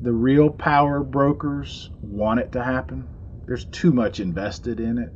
[0.00, 3.08] the real power brokers want it to happen.
[3.46, 5.12] There's too much invested in it,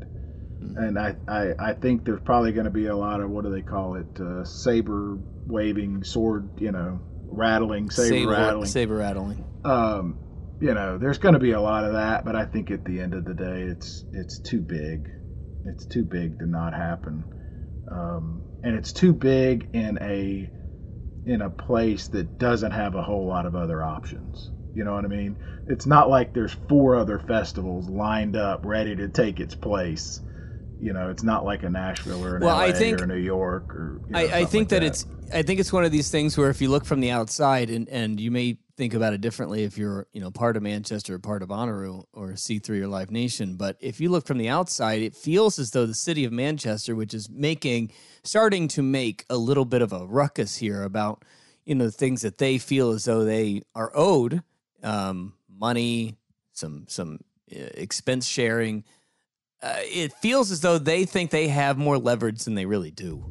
[0.61, 3.51] and I I, I think there's probably going to be a lot of what do
[3.51, 7.01] they call it, uh, saber waving, sword, you know,
[7.31, 9.45] rattling, saber, rattling saber rattling.
[9.65, 10.19] um,
[10.61, 13.01] you know, there's going to be a lot of that, but I think at the
[13.01, 15.09] end of the day, it's it's too big.
[15.65, 17.25] It's too big to not happen,
[17.91, 20.51] um, and it's too big in a
[21.27, 24.51] in a place that doesn't have a whole lot of other options.
[24.75, 25.37] You know what I mean?
[25.67, 30.21] It's not like there's four other festivals lined up ready to take its place.
[30.81, 33.17] You know, it's not like a Nashville or an Well, LA I think- or New
[33.17, 34.01] York or.
[34.07, 36.37] You know, I, I think like that, it's I think it's one of these things
[36.37, 39.65] where if you look from the outside and, and you may think about it differently
[39.65, 43.11] if you're you know part of Manchester or part of Bonnaroo or C3 or Live
[43.11, 46.33] Nation, but if you look from the outside, it feels as though the city of
[46.33, 51.25] Manchester, which is making starting to make a little bit of a ruckus here about
[51.65, 54.43] you know the things that they feel as though they are owed
[54.83, 56.17] um, money,
[56.53, 57.21] some some
[57.55, 58.83] uh, expense sharing.
[59.63, 63.25] Uh, it feels as though they think they have more leverage than they really do.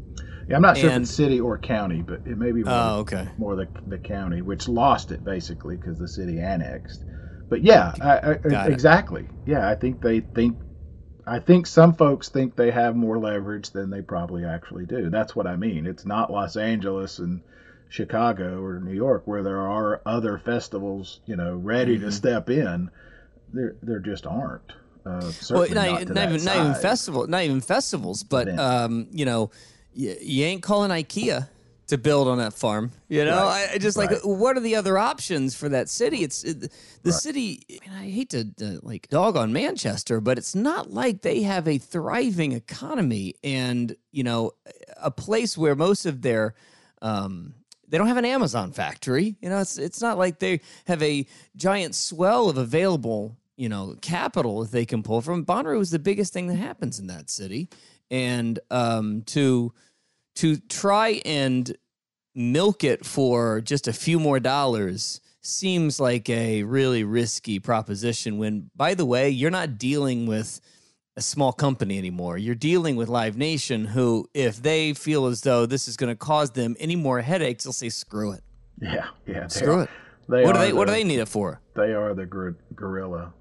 [0.48, 3.00] Yeah, I'm not sure if it's city or county, but it may be more, Oh,
[3.00, 3.30] okay.
[3.38, 7.06] more the, the county, which lost it basically because the city annexed.
[7.50, 9.30] But yeah, I, I, exactly.
[9.46, 10.60] Yeah, I think they think.
[11.28, 15.10] I think some folks think they have more leverage than they probably actually do.
[15.10, 15.86] That's what I mean.
[15.86, 17.42] It's not Los Angeles and
[17.90, 22.06] Chicago or New York where there are other festivals, you know, ready Mm-hmm.
[22.06, 22.90] to step in.
[23.54, 24.74] There, there just aren't.
[25.06, 29.26] Uh, well, not, not, not even not even festival, not even festivals, but um, you
[29.26, 29.52] know,
[29.94, 31.48] you, you ain't calling IKEA
[31.88, 32.92] to build on that farm.
[33.08, 33.70] You know, Right.
[33.74, 34.20] I, just like Right.
[34.24, 36.24] what are the other options for that city?
[36.24, 36.72] It's it,
[37.02, 37.64] the city.
[37.70, 41.42] I, mean, I hate to uh, like dog on Manchester, but it's not like they
[41.42, 44.52] have a thriving economy and you know
[44.98, 46.54] a place where most of their
[47.02, 47.56] um,
[47.88, 49.36] they don't have an Amazon factory.
[49.42, 51.26] You know, it's it's not like they have a
[51.56, 55.46] giant swell of available, you know, capital that they can pull from.
[55.46, 57.68] Bonnaroo is the biggest thing that happens in that city,
[58.10, 59.74] and um, to
[60.36, 61.76] to try and
[62.34, 68.38] milk it for just a few more dollars seems like a really risky proposition.
[68.38, 70.62] When, by the way, you're not dealing with
[71.18, 72.38] a small company anymore.
[72.38, 76.16] You're dealing with Live Nation, who, if they feel as though this is going to
[76.16, 78.44] cause them any more headaches, they'll say, "Screw it,
[78.82, 79.48] Yeah, yeah.
[79.48, 79.90] screw are- it."
[80.30, 81.60] They What do are they What do they need it for?
[81.76, 83.34] they are the gor- gorilla.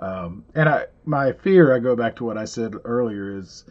[0.00, 3.64] Um, and I, my fear, I go back to what I said earlier, is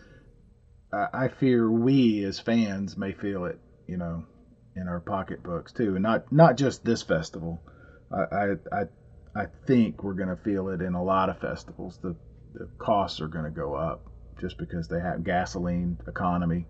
[0.92, 4.26] I, I fear we as fans may feel it, you know,
[4.76, 7.62] in our pocketbooks too, and not not just this festival.
[8.12, 8.84] I I
[9.36, 12.00] I, think we're going to feel it in a lot of festivals.
[12.02, 12.16] The
[12.54, 14.10] the costs are going to go up
[14.40, 16.66] just because they have gasoline economy,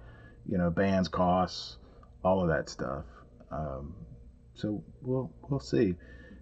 [0.47, 1.77] you know, bands costs,
[2.23, 3.05] all of that stuff.
[3.51, 3.95] Um,
[4.55, 5.95] so we'll we'll see.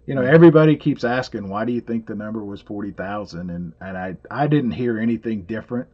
[0.06, 3.72] You know, everybody keeps asking why do you think the number was forty thousand, and
[3.80, 5.88] and I I didn't hear anything different.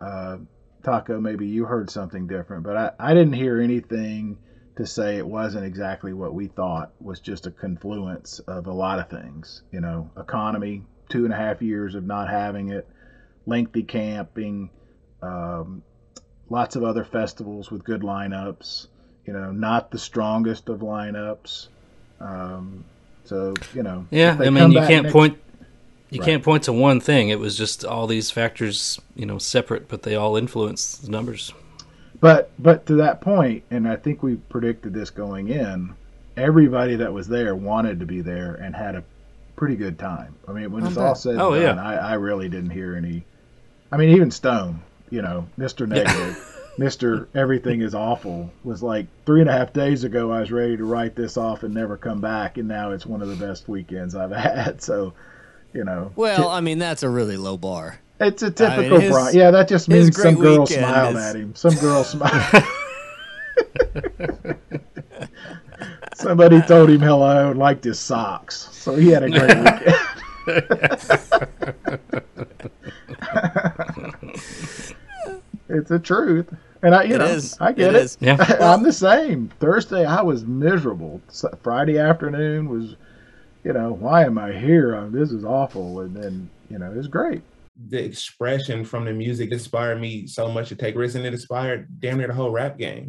[0.00, 0.38] Uh,
[0.84, 4.38] Taco, maybe you heard something different, but I I didn't hear anything
[4.76, 9.00] to say it wasn't exactly what we thought was just a confluence of a lot
[9.00, 9.62] of things.
[9.72, 12.88] You know, economy, two and a half years of not having it,
[13.46, 14.70] lengthy camping,
[15.22, 15.82] um,
[16.48, 18.86] lots of other festivals with good lineups.
[19.26, 21.66] You know, not the strongest of lineups.
[22.20, 22.84] Um,
[23.30, 25.38] so you know, Yeah, I mean, you can't next- point
[26.10, 26.26] you Right.
[26.28, 27.28] can't point to one thing.
[27.28, 31.52] It was just all these factors, you know, separate, but they all influence the numbers.
[32.20, 35.94] But but to that point, and I think we predicted this going in.
[36.36, 39.04] Everybody that was there wanted to be there and had a
[39.56, 40.34] pretty good time.
[40.48, 41.82] I mean, when it's all said and Oh, done, yeah.
[41.82, 43.24] I, I really didn't hear any.
[43.92, 46.36] I mean, even Stone, you know, Mister Negative,
[46.78, 50.30] Mister Everything is awful, was like three and a half days ago.
[50.32, 53.20] I was ready to write this off and never come back, and now it's one
[53.22, 54.80] of the best weekends I've had.
[54.82, 55.12] So,
[55.74, 57.98] you know, Well, I mean, that's a really low bar.
[58.18, 59.36] it's a I mean, typical his- Brian.
[59.36, 61.54] Yeah, that just means some girl smiled is- at him.
[61.54, 62.64] Some girl smiled.
[66.14, 69.56] Somebody told him hello and liked his socks, so he had a great
[71.26, 71.49] weekend.
[75.80, 76.48] It's the truth,
[76.82, 77.56] and I, you It know, is.
[77.60, 78.02] I get It it.
[78.04, 78.18] is.
[78.20, 78.36] Yeah.
[78.60, 79.50] I'm the same.
[79.60, 81.20] Thursday, I was miserable.
[81.62, 82.96] Friday afternoon was,
[83.64, 84.96] you know, why am I here?
[84.96, 87.42] Uh, This is awful, and then you know, it's great.
[87.88, 91.88] the expression from the music inspired me so much to take risks and it inspired
[92.00, 93.08] damn near the whole rap game.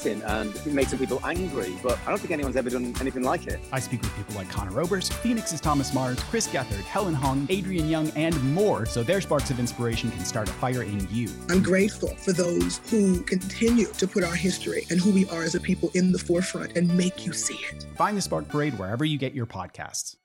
[0.00, 3.22] exciting and it makes some people angry, but I don't think anyone's ever done anything
[3.22, 3.60] like it.
[3.72, 7.88] I speak with people like Conor Oberst, Phoenix's Thomas Mars, Chris Gethard, Helen Hong, Adrian
[7.88, 11.28] Young, and more, so their sparks of inspiration can start a fire in you.
[11.48, 15.54] I'm grateful for those who continue to put our history and who we are as
[15.54, 17.86] a people in the forefront and make you see it.
[17.96, 20.16] Find the Spark Parade wherever you get your podcasts.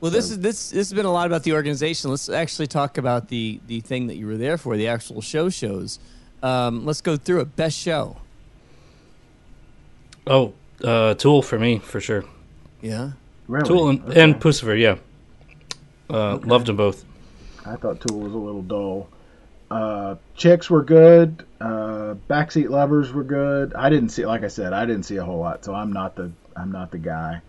[0.00, 2.10] Well, this is this this has been a lot about the organization.
[2.10, 5.48] Let's actually talk about the the thing that you were there for, the actual show
[5.48, 5.98] shows.
[6.42, 7.56] Um, let's go through it.
[7.56, 8.18] Best show.
[10.26, 10.52] Oh,
[10.82, 12.24] uh, Tool for me for sure.
[12.80, 13.12] Yeah.
[13.48, 13.66] Really?
[13.68, 14.20] Tool and, Okay.
[14.22, 14.96] and Puscifer, yeah.
[16.08, 17.04] Uh, Loved them both.
[17.66, 19.08] I thought Tool was a little dull.
[19.70, 21.44] Uh, Chicks were good.
[21.60, 23.74] Uh, Backseat Lovers were good.
[23.74, 26.14] I didn't see, like I said, I didn't see a whole lot, so I'm not
[26.16, 27.40] the I'm not the guy.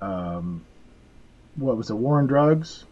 [0.00, 0.62] Um,
[1.56, 1.94] what was it?
[1.94, 2.84] War on Drugs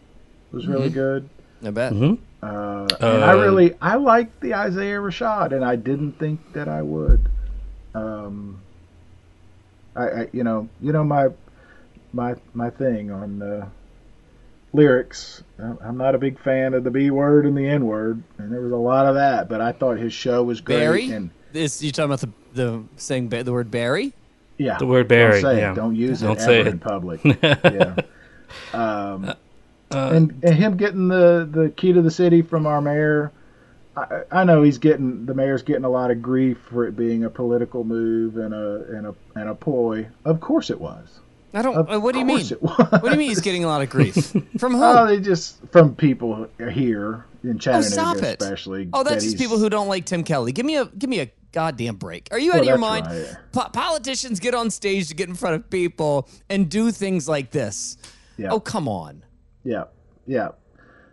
[0.53, 0.95] was really Mhm.
[0.95, 1.29] good.
[1.65, 1.93] I bet.
[1.93, 2.19] Mhm.
[2.43, 6.69] Uh, and I Uh, really I liked the Isaiah Rashad, and I didn't think that
[6.69, 7.29] I would.
[7.95, 8.59] Um,
[9.99, 11.29] I, I you know you know my
[12.13, 13.69] my my thing on uh,
[14.73, 15.43] lyrics.
[15.59, 18.53] I'm- I'm not a big fan of the B word and the N word, and
[18.53, 19.49] there was a lot of that.
[19.49, 20.79] But I thought his show was great.
[20.79, 21.11] Barry.
[21.11, 24.13] And This you talking about the the saying ba- the word Barry?
[24.59, 25.73] yeah, The word Barry, Don't say yeah.
[25.73, 25.75] it.
[25.77, 26.73] Don't use Don't it say ever it.
[26.73, 27.21] in public.
[27.43, 27.97] yeah.
[28.73, 29.35] Um,
[29.91, 33.33] Uh, and, and him getting the, the key to the city from our mayor.
[33.99, 37.25] I, I know he's getting the mayor's getting a lot of grief for it being
[37.25, 40.07] a political move and a and a and a ploy.
[40.25, 41.21] Of course it was.
[41.55, 41.75] I don't.
[41.77, 42.45] Of uh, what do you mean?
[42.61, 44.15] What do you mean he's getting a lot of grief
[44.59, 44.83] from who?
[44.85, 48.43] Oh, they just from people here in Oh, Chattanooga, stop it!
[48.43, 48.89] especially.
[48.93, 50.53] Oh, that's that just people who don't like Tim Kelly.
[50.53, 52.29] Give me a give me a goddamn break.
[52.33, 53.07] Are you Well, out of your mind?
[53.07, 53.37] right.
[53.53, 57.51] Po- politicians get on stage to get in front of people and do things like
[57.51, 57.97] this.
[58.37, 58.49] Yeah.
[58.51, 59.25] Oh, come on.
[59.65, 59.85] Yeah,
[60.27, 60.51] yeah.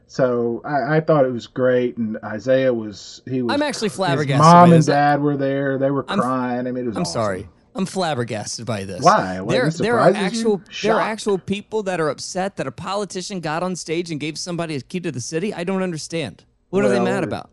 [0.08, 3.53] So I, I thought it was great, and Isaiah was he was.
[3.53, 5.78] I'm actually his flabbergasted Mom and dad were there.
[5.78, 6.68] They were I'm- crying.
[6.68, 6.95] I mean, it was.
[6.97, 7.14] I'm awesome.
[7.14, 7.49] sorry.
[7.78, 9.03] I'm flabbergasted by this.
[9.03, 9.41] Why?
[9.41, 13.41] Why there, there are actual there are actual people that are upset that a politician
[13.41, 15.53] got on stage and gave somebody a key to the city.
[15.53, 16.45] I don't understand.
[16.70, 17.49] What are they mad about?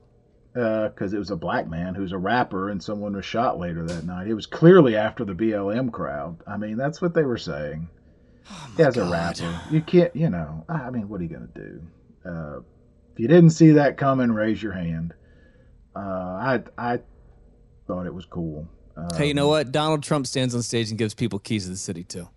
[0.54, 3.84] Uh, because it was a black man who's a rapper and someone was shot later
[3.86, 4.28] that night.
[4.28, 6.36] It was clearly after the BLM crowd.
[6.46, 7.88] I mean, that's what they were saying.
[8.50, 10.64] Oh As a rapper, you can't, you know.
[10.68, 11.80] I mean, what are you gonna do?
[12.24, 12.58] Uh,
[13.12, 15.14] if you didn't see that coming, raise your hand.
[15.94, 17.00] Uh, I I
[17.86, 18.66] thought it was cool.
[18.96, 19.72] Uh, hey, you know what?
[19.72, 22.28] Donald Trump stands on stage and gives people keys to the city too.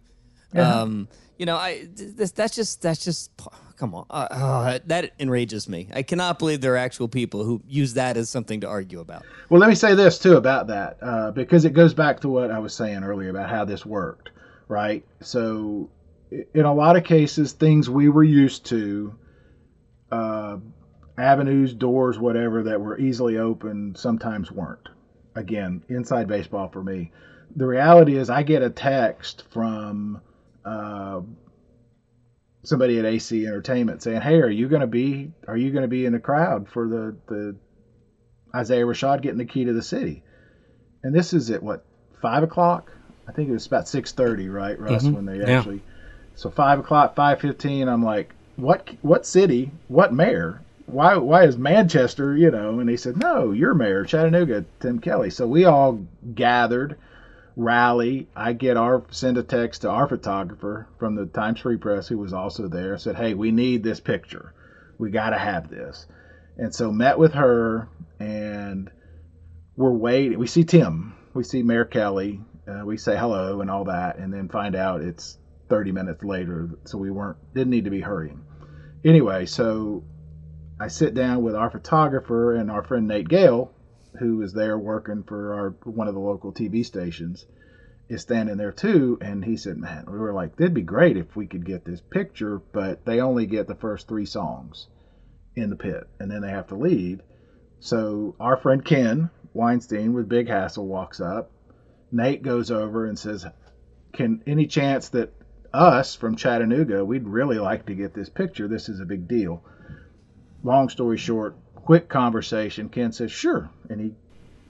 [0.53, 0.81] Yeah.
[0.81, 1.07] Um,
[1.38, 3.31] you know, I this, that's just that's just
[3.75, 4.05] come on.
[4.09, 5.89] Uh, uh, that enrages me.
[5.93, 9.25] I cannot believe there are actual people who use that as something to argue about.
[9.49, 12.51] Well, let me say this too about that, uh, because it goes back to what
[12.51, 14.29] I was saying earlier about how this worked,
[14.69, 15.05] right?
[15.21, 15.89] So,
[16.31, 19.13] in a lot of cases, things we were used to,
[20.12, 20.58] uh,
[21.18, 24.89] avenues, doors, whatever, that were easily open, sometimes weren't.
[25.36, 27.12] Again, inside baseball for me.
[27.56, 30.22] The reality is, I get a text from
[30.64, 31.22] uh,
[32.64, 35.88] somebody at AC Entertainment saying, "Hey, are you going to be are you going to
[35.88, 37.56] be in the crowd for the the
[38.56, 40.24] Isaiah Rashad getting the key to the city.
[41.03, 41.84] And this is at what
[42.22, 42.91] five o'clock?
[43.28, 45.06] I think it was about six thirty, right, Russ?
[45.06, 45.58] Mhm, When they yeah.
[45.58, 45.82] actually,
[46.36, 47.88] so five o'clock, five fifteen.
[47.88, 48.89] I'm like, what?
[49.01, 49.72] What city?
[49.88, 50.62] What mayor?
[50.86, 51.18] Why?
[51.18, 52.36] Why is Manchester?
[52.36, 52.80] You know?
[52.80, 55.30] And he said, no, your mayor, Chattanooga, Tim Kelly.
[55.30, 56.97] So we all gathered,
[57.56, 58.28] rally.
[58.36, 62.18] I get our send a text to our photographer from the Times Free Press, who
[62.18, 62.97] was also there.
[62.97, 64.53] Said, hey, we need this picture.
[64.97, 66.06] We got to have this.
[66.58, 67.89] And so met with her,
[68.20, 68.89] and
[69.76, 70.39] we're waiting.
[70.39, 71.14] We see Tim.
[71.34, 72.39] We see Mayor Kelly.
[72.68, 75.38] Uh, we say hello and all that, and then find out it's
[75.70, 76.70] 30 minutes later.
[76.86, 78.43] So we weren't didn't need to be hurrying.
[79.03, 80.03] Anyway, so
[80.80, 83.72] I sit down with our photographer and our friend Nate Gale,
[84.20, 87.45] who is there working for our one of the local TV stations,
[88.09, 89.18] is standing there too.
[89.22, 92.01] And he said, "Man, we were like, it'd be great if we could get this
[92.01, 94.88] picture, but they only get the first three songs
[95.55, 97.22] in the pit, and then they have to leave."
[97.80, 101.51] So our friend Ken Weinstein with Big Hassle walks up.
[102.11, 103.45] Nate goes over and says,
[104.13, 105.34] "Can any chance that
[105.76, 108.67] us from Chattanooga, we'd really like to get this picture.
[108.67, 109.61] This is a big deal."
[110.63, 112.89] Long story short, quick conversation.
[112.89, 114.13] Ken says, "Sure," and he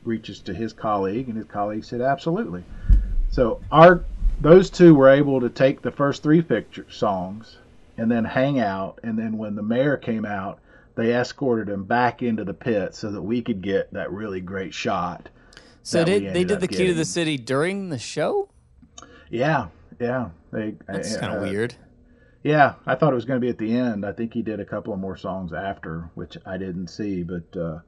[0.04, 2.64] reaches to his colleague, and his colleague said, "Absolutely."
[3.30, 4.04] So our
[4.42, 7.58] those two were able to take the first three picture songs
[7.98, 10.60] and then hang out, and then when the mayor came out,
[10.96, 14.74] they escorted him back into the pit so that we could get that really great
[14.74, 15.30] shot.
[15.84, 18.50] So did they did the key to the city during the show?
[19.30, 19.68] Yeah,
[20.00, 20.30] yeah.
[20.56, 21.76] They, That's uh, kind of weird.
[22.44, 24.06] Yeah, I thought it was going to be at the end.
[24.06, 27.60] I think he did a couple of more songs after, which I didn't see, but
[27.60, 27.80] uh,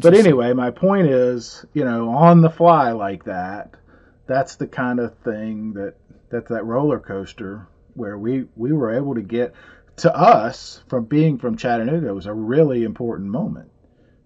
[0.00, 3.74] But anyway, my point is, you know, on the fly like that,
[4.26, 5.94] that's the kind of thing that
[6.30, 9.54] that's that roller coaster where we we were able to get
[9.96, 13.70] to us from being from Chattanooga was a really important moment.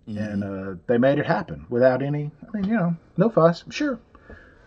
[0.08, 3.64] And uh, they made it happen without any I mean, you know, no fuss.
[3.70, 3.98] Sure.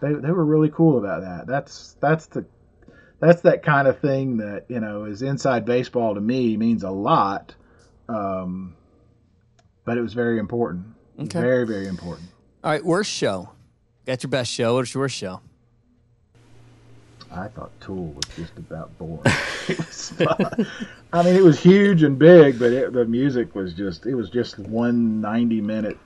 [0.01, 1.47] They they were really cool about that.
[1.47, 2.45] That's that's the
[3.19, 6.91] that's that kind of thing that, you know, is inside baseball to me means a
[6.91, 7.53] lot.
[8.07, 8.75] Um,
[9.85, 10.85] but it was very important.
[11.19, 11.39] Okay.
[11.39, 12.29] Very, very important.
[12.63, 13.49] All right, worst show.
[14.05, 14.75] Got your best show.
[14.75, 15.41] What's your worst show?
[17.31, 19.21] I thought Tool was just about boring.
[19.67, 20.13] it was.
[21.13, 24.29] I mean, it was huge and big, but it, the music was just, it was
[24.29, 25.97] just one 90 minute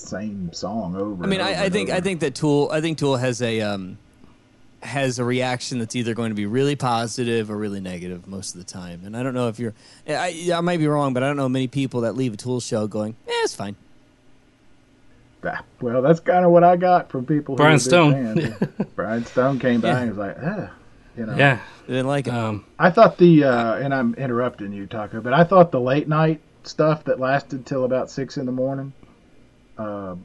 [0.00, 1.24] same song over.
[1.24, 1.98] I mean, and over I, I think over.
[1.98, 3.98] I think that Tool I think Tool has a um,
[4.82, 8.60] has a reaction that's either going to be really positive or really negative most of
[8.64, 9.02] the time.
[9.04, 9.74] And I don't know if you're
[10.08, 12.60] I, I might be wrong, but I don't know many people that leave a Tool
[12.60, 13.76] show going, "Yeah, it's fine."
[15.80, 17.56] Well, that's kind of what I got from people.
[17.56, 18.54] Brian were Stone.
[18.94, 19.98] Brian Stone came by Yeah.
[20.00, 20.70] and was like, ah,
[21.16, 21.34] you know.
[21.36, 21.60] Yeah.
[21.86, 22.34] They didn't like it.
[22.34, 26.08] Um, I thought the, uh, and I'm interrupting you, Taco, but I thought the late
[26.08, 28.92] night stuff that lasted till about six in the morning,
[29.78, 30.22] um,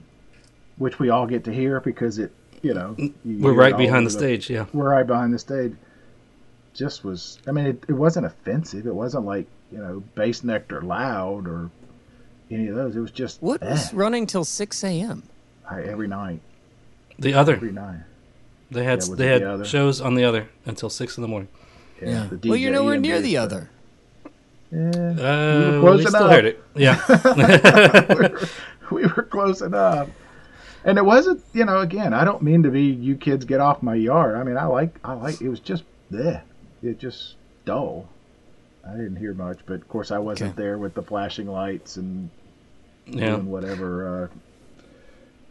[0.78, 2.34] which we all get to hear because it,
[2.66, 4.66] you know, you We're right behind over the stage, yeah.
[4.74, 5.74] We're right behind the stage.
[6.74, 8.88] Just was, I mean, it, it wasn't offensive.
[8.88, 11.70] It wasn't like, you know, bass necked or loud or
[12.50, 12.96] any of those.
[12.96, 15.24] It was just What eh, was running till six a.m.?
[15.72, 16.42] Every night.
[17.20, 17.54] the other.
[17.54, 18.02] Every night.
[18.72, 21.50] They had Yeah, they had the shows on the other until six in the morning.
[22.02, 22.28] Yeah.
[22.32, 23.70] the Well, you're nowhere near the other.
[24.72, 25.16] Yeah, morning.
[25.18, 26.32] we Uh, were we, close still enough.
[26.32, 26.64] heard it.
[26.76, 26.98] Yeah.
[28.10, 28.40] we, were,
[28.92, 30.10] we were close enough.
[30.86, 33.82] And it wasn't, you know, again, I don't mean to be you kids get off
[33.82, 34.36] my yard.
[34.36, 36.44] I mean, I like, I like, it was just there.
[36.84, 38.08] It just dull.
[38.88, 40.62] I didn't hear much, but of course I wasn't Okay.
[40.62, 42.30] there with the flashing lights and
[43.08, 43.32] yeah.
[43.32, 44.30] doing whatever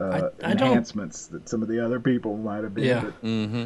[0.00, 2.84] uh, uh, I- I don't- enhancements that some of the other people might have been.
[2.84, 3.00] Yeah.
[3.04, 3.64] But Mm-hmm.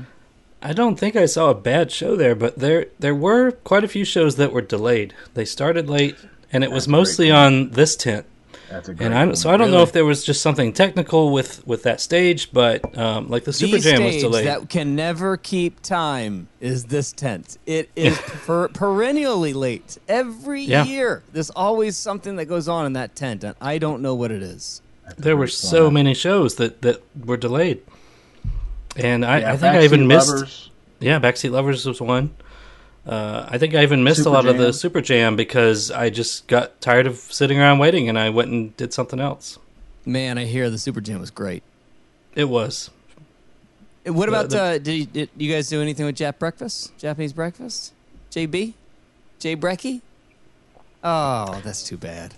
[0.62, 3.89] I don't think I saw a bad show there, but there there were quite a
[3.89, 5.14] few shows that were delayed.
[5.35, 6.16] They started late,
[6.53, 7.37] and it was That's a great mostly point.
[7.37, 8.27] on this tent.
[8.71, 9.39] That's a great And I point.
[9.39, 12.97] so I don't know if there was just something technical with with that stage, but
[12.99, 14.47] um, like the Super the Jam was stage delayed.
[14.47, 17.59] that can never keep time is this tent.
[17.66, 20.85] It is per- perennially late every Yeah.
[20.85, 21.23] year.
[21.33, 24.43] There's always something that goes on in that tent, and I don't know what it
[24.43, 24.83] is.
[25.07, 25.95] That's there were so point.
[25.95, 27.81] many shows that that were delayed,
[28.97, 30.71] and I, Yeah, I think I even Backseat missed.
[31.01, 32.35] Yeah, Backseat Lovers was one.
[33.09, 36.11] Uh, I think I even missed Super a lot of the Super Jam because I
[36.11, 39.59] just got tired of sitting around waiting, and I went and did something else.
[40.05, 41.63] Man, I hear the Super Jam was great.
[42.35, 42.91] It was.
[44.05, 46.97] What The- about the- uh, did, you, did you guys do anything with Jap breakfast?
[46.99, 47.93] Japanese breakfast?
[48.31, 48.75] JB?
[49.39, 50.01] Jay Brecky?
[51.03, 52.35] Oh, that's too bad.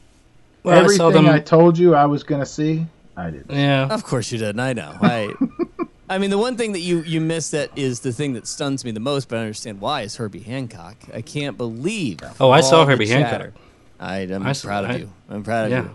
[0.63, 1.29] Well, I Everything saw them.
[1.29, 3.51] I told you I was going to see, I didn't.
[3.51, 4.61] yeah, Of course you didn't.
[4.61, 4.95] I know.
[5.01, 5.33] I,
[6.11, 8.85] I mean, the one thing that you you miss that is the thing that stuns
[8.85, 10.97] me the most, but I understand why is Herbie Hancock.
[11.15, 12.19] I can't believe.
[12.41, 13.31] Oh, I saw Herbie Hancock.
[13.31, 13.53] chatter.
[14.01, 15.13] I, am I saw- proud of I- you.
[15.29, 15.83] I'm proud of yeah.
[15.85, 15.91] you.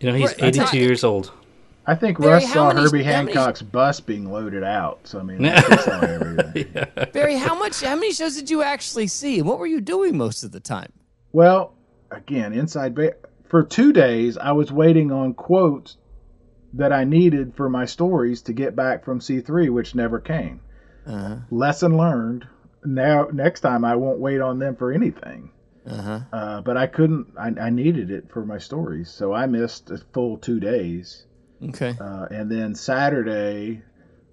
[0.00, 0.74] You know, he's Right, that's 82 right.
[0.74, 1.32] years old.
[1.86, 5.00] I think Barry, Russ saw many- Herbie how many- Hancock's bus being loaded out.
[5.04, 6.86] So I mean, he saw everything.
[7.12, 7.82] Barry, how much?
[7.82, 9.38] How many shows did you actually see?
[9.40, 10.92] And what were you doing most of the time?
[11.32, 11.74] Well,
[12.10, 13.16] again, inside ba-
[13.48, 15.96] for two days, I was waiting on quotes
[16.74, 20.60] that I needed for my stories to get back from C3, which never came.
[21.06, 22.46] Uh Lesson learned.
[22.84, 25.50] Now, next time, I won't wait on them for anything.
[25.86, 26.20] Uh huh.
[26.32, 27.28] Uh, but I couldn't.
[27.38, 31.26] I, I needed it for my stories, so I missed a full two days.
[31.62, 31.94] Okay.
[32.00, 33.82] Uh, and then Saturday,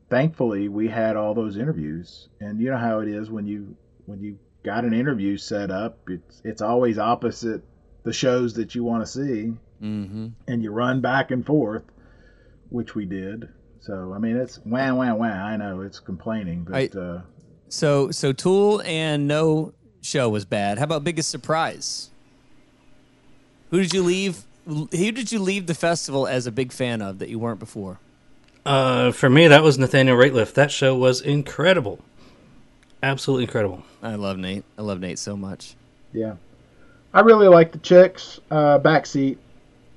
[0.09, 2.29] thankfully, we had all those interviews.
[2.39, 3.75] And you know how it is when you
[4.05, 7.63] when you got an interview set up, it's it's always opposite
[8.03, 10.27] the shows that you want to see, Mm-hmm.
[10.47, 11.83] and you run back and forth,
[12.69, 13.49] which we did.
[13.81, 15.25] So I mean, it's wah wah wah.
[15.25, 17.21] I know it's complaining, but I- uh,
[17.69, 20.77] So so Tool and no show was bad.
[20.77, 22.09] How about biggest surprise?
[23.71, 24.43] Who did you leave?
[24.65, 27.99] Who did you leave the festival as a big fan of that you weren't before?
[28.65, 30.53] Uh, for me, that was Nathaniel Rateliff.
[30.53, 31.99] That show was incredible.
[33.01, 33.83] Absolutely incredible.
[34.03, 34.65] I love Nate.
[34.77, 35.75] I love Nate so much.
[36.11, 36.35] yeah,
[37.13, 39.37] I really like the chicks uh, backseat.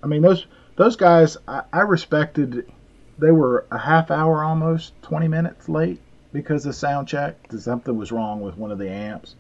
[0.02, 0.46] I mean those
[0.80, 1.36] those guys.
[1.46, 2.66] I, I respected.
[3.18, 6.00] They were a half hour, almost twenty minutes late
[6.32, 7.36] because of sound check.
[7.56, 9.36] Something was wrong with one of the amps.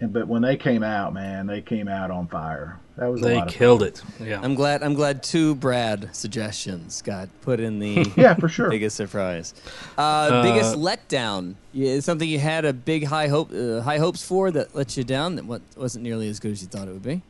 [0.00, 2.80] And but when they came out, man, they came out on fire.
[2.96, 4.02] That was a They lot of killed it.
[4.18, 4.40] Yeah.
[4.42, 4.82] I'm glad.
[4.82, 8.68] I'm glad two Brad suggestions got put in the Yeah, for sure.
[8.68, 9.54] biggest surprise.
[9.96, 11.54] Uh, biggest letdown.
[11.72, 15.04] Yeah, something you had a big high hope, uh, high hopes for that let you
[15.04, 15.36] down.
[15.36, 17.22] That what wasn't nearly as good as you thought it would be.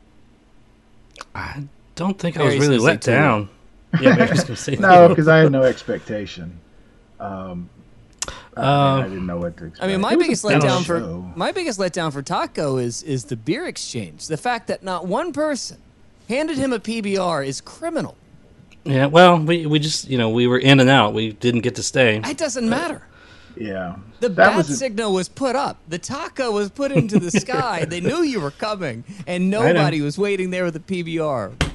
[1.34, 1.64] I
[2.00, 3.16] don't think I was really let say two.
[3.18, 3.48] down.
[4.00, 6.58] Yeah, Barry's gonna say no, because I had no expectation.
[7.20, 7.68] Um,
[8.56, 8.60] I,
[8.96, 9.84] mean, I didn't know what to expect.
[9.84, 11.00] I mean, my It was a biggest letdown for
[11.36, 14.28] my biggest letdown for Taco is is the beer exchange.
[14.28, 15.76] The fact that not one person
[16.28, 18.16] handed him a PBR is criminal.
[18.84, 21.12] Yeah, well, we, we just you know we were in and out.
[21.12, 22.22] We didn't get to stay.
[22.24, 23.02] It doesn't matter.
[23.56, 25.76] Yeah, The That bat was a- signal was put up.
[25.88, 27.84] The taco was put into the sky.
[27.84, 31.69] they knew you were coming, and nobody was waiting there with a PBR.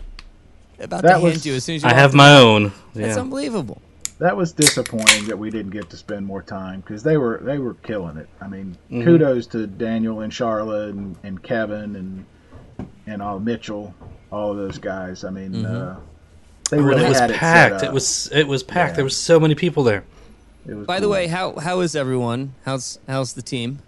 [0.79, 2.71] About That to was- hand you as soon as you I have my own.
[2.93, 3.81] That's unbelievable.
[4.19, 7.57] that was disappointing that we didn't get to spend more time because they were they
[7.59, 8.27] were killing it.
[8.41, 9.03] I mean, Mhm.
[9.03, 12.25] kudos to Daniel and Charlotte and, and Kevin and
[13.07, 13.93] and all Mitchell,
[14.31, 15.23] all of those guys.
[15.23, 15.65] I mean, Mm-hmm.
[15.65, 15.95] uh,
[16.71, 17.83] they really it was had it set packed.
[17.83, 17.93] It, up.
[17.93, 18.91] was it was packed.
[18.91, 18.95] Yeah.
[18.95, 20.03] There was so many people there.
[20.67, 22.53] It was By the way, how how is everyone?
[22.65, 23.79] How's how's the team?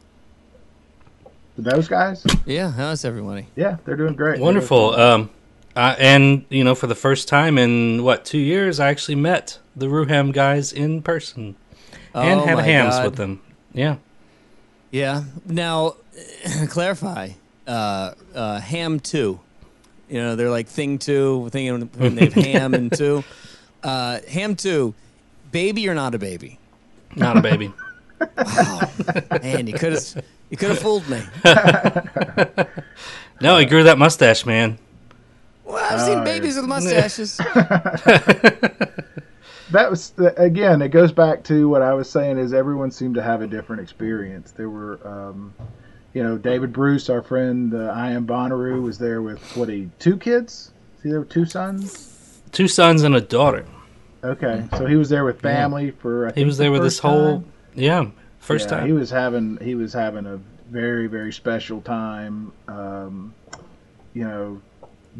[1.57, 3.47] those guys, Yeah, how's everybody?
[3.55, 4.35] yeah, they're doing great.
[4.35, 4.91] They're Wonderful.
[4.91, 5.29] doing- Um,
[5.77, 9.59] uh, and you know, for the first time in what two years, I actually met
[9.75, 11.55] the Ruham guys in person
[12.15, 13.05] and Oh had my hams God.
[13.05, 13.41] with them.
[13.73, 13.97] Yeah.
[14.89, 15.23] Yeah.
[15.45, 15.95] Now,
[16.69, 17.29] clarify.
[17.67, 19.39] Uh, uh, ham two.
[20.09, 21.49] You know, they're like thing two.
[21.49, 23.23] Thing when they have ham and two.
[23.83, 24.95] Uh, ham two.
[25.51, 26.59] Baby or not a baby?
[27.15, 27.71] Not a baby.
[29.43, 31.21] Man, you could have you could have fooled me.
[33.41, 34.79] no, he grew that mustache, man.
[35.67, 37.37] Well, I've seen Oh, babies with mustaches.
[39.71, 43.21] that was again it goes back to what i was saying is everyone seemed to
[43.21, 45.53] have a different experience there were um,
[46.13, 49.89] you know david bruce our friend uh, i am bonnaroo was there with what he
[49.99, 52.13] two kids see there were two sons
[52.53, 53.65] Two sons and a daughter.
[54.23, 56.81] okay so he was there with family for I He think, was the there with
[56.81, 57.51] first his whole time.
[57.75, 58.05] yeah
[58.39, 58.87] first Yeah, time.
[58.87, 60.39] he was having he was having a
[60.71, 63.33] very very special time um,
[64.13, 64.61] you know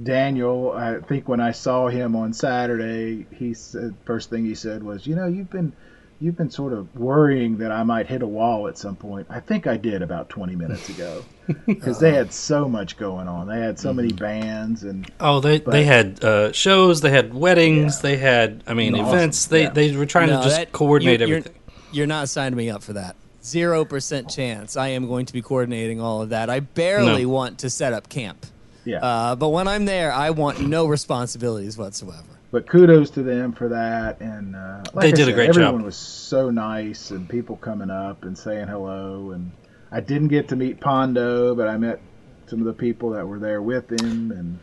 [0.01, 4.83] Daniel, I think when I saw him on Saturday, he said first thing he said
[4.83, 5.73] was, "You know, you've been
[6.19, 9.27] you've been sort of worrying that I might hit a wall at some point.
[9.29, 11.23] I think I did about 20 minutes ago
[11.67, 13.47] because they had so much going on.
[13.47, 17.33] They had so many bands and Oh, they But- they had uh, shows, they had
[17.35, 19.15] weddings, they had I mean Awesome.
[19.15, 19.45] events.
[19.45, 19.69] They Yeah.
[19.69, 21.53] they were trying No, to just that- coordinate you're- everything.
[21.91, 23.15] You're, you're not signing me up for that.
[23.43, 24.75] Zero percent chance.
[24.75, 26.49] I am going to be coordinating all of that.
[26.49, 27.29] I barely No.
[27.29, 28.45] want to set up camp.
[28.87, 28.97] Yeah.
[28.99, 32.23] Uh, but when I'm there, I want no responsibilities whatsoever.
[32.51, 34.19] but kudos to them for that.
[34.21, 35.57] And uh, like They I did a said, great job.
[35.63, 39.31] everyone was so nice and people coming up and saying hello.
[39.31, 39.51] And
[39.91, 41.99] I didn't get to meet Pondo, but I met
[42.47, 44.59] some of the people that were there with him and.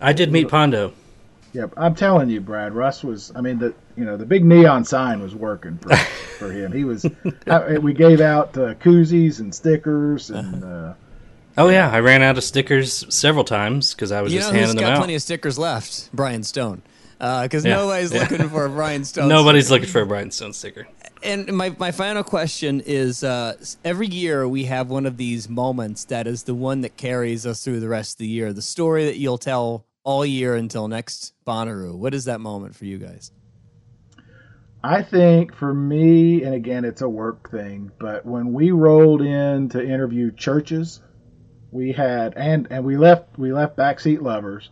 [0.00, 0.92] I did meet Pondo.
[1.54, 2.74] Yep, I'm telling you, Brad.
[2.74, 3.32] Russ was.
[3.34, 5.96] I mean, the you know the big neon sign was working for,
[6.38, 6.72] for him.
[6.72, 7.06] He was.
[7.46, 10.92] I, we gave out uh, koozies and stickers, and uh,
[11.58, 14.58] Oh yeah, I ran out of stickers several times because I was You just know
[14.60, 14.98] who's handing them got out.
[14.98, 16.08] plenty of stickers left?
[16.12, 16.82] Brian Stone.
[17.18, 17.74] Because Yeah.
[17.74, 18.20] nobody's Yeah.
[18.22, 19.28] looking for a Brian Stone.
[19.28, 19.74] Nobody's sticker.
[19.80, 20.86] looking for a Brian Stone sticker.
[21.20, 23.54] And my, my final question is uh,
[23.84, 27.64] every year we have one of these moments that is the one that carries us
[27.64, 28.52] through the rest of the year.
[28.52, 31.96] The story that you'll tell all year until next Bonnaroo.
[31.98, 33.32] What is that moment for you guys?
[34.84, 39.68] I think for me, and again, it's a work thing, but when we rolled in
[39.70, 41.00] to interview churches,
[41.70, 44.70] we had and and we left we left backseat lovers.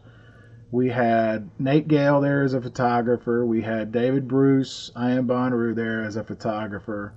[0.70, 3.46] We had Nate Gale there as a photographer.
[3.46, 7.12] We had David Bruce, I am Bonnaroo there as a photographer.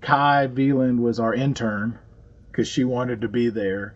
[0.00, 1.98] Kai Veland was our intern
[2.50, 3.94] because she wanted to be there.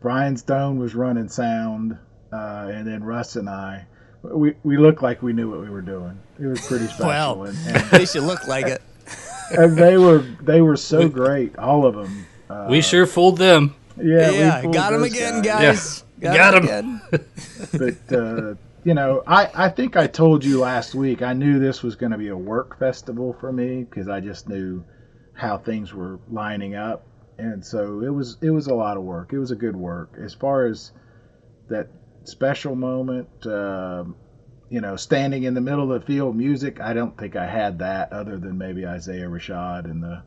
[0.00, 1.96] Brian Stone was running sound,
[2.32, 3.86] uh, and then Russ and I.
[4.22, 6.18] We we looked like we knew what we were doing.
[6.38, 7.06] It was pretty special.
[7.06, 8.82] Well, and, and, they should look like it.
[9.50, 12.26] and they were they were so great, all of them.
[12.48, 13.74] Uh, we sure fooled them.
[14.02, 16.04] Yeah, Yeah, got him again, guys.
[16.20, 16.36] guys.
[16.54, 16.64] him.
[16.64, 17.00] again.
[17.72, 18.54] but uh,
[18.84, 21.22] you know, I I think I told you last week.
[21.22, 24.48] I knew this was going to be a work festival for me because I just
[24.48, 24.84] knew
[25.34, 27.06] how things were lining up,
[27.38, 29.32] and so it was it was a lot of work.
[29.32, 30.92] It was a good work as far as
[31.68, 31.88] that
[32.24, 33.28] special moment.
[33.46, 34.16] um
[34.70, 36.80] you know, standing in the middle of the field, music.
[36.80, 40.22] I don't think I had that other than maybe Isaiah Rashad and the,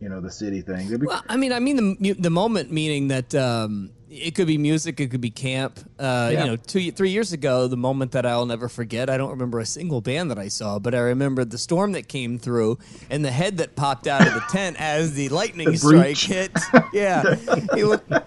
[0.00, 0.88] you know, the city thing.
[0.98, 4.58] Be- Well, I mean, I mean the the moment meaning that um, it could be
[4.58, 5.78] music, it could be camp.
[5.98, 6.40] Uh, Yeah.
[6.40, 9.08] You know, two three years ago, the moment that I'll never forget.
[9.10, 12.08] I don't remember a single band that I saw, but I remember the storm that
[12.08, 12.78] came through
[13.10, 16.52] and the head that popped out of the tent as the lightning The strike hit.
[16.92, 17.36] Yeah,
[17.74, 18.10] he looked.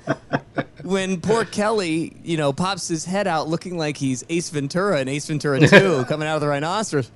[0.84, 5.08] When poor Kelly, you know, pops his head out looking like he's Ace Ventura in
[5.08, 7.10] Ace Ventura 2 coming out of the rhinoceros.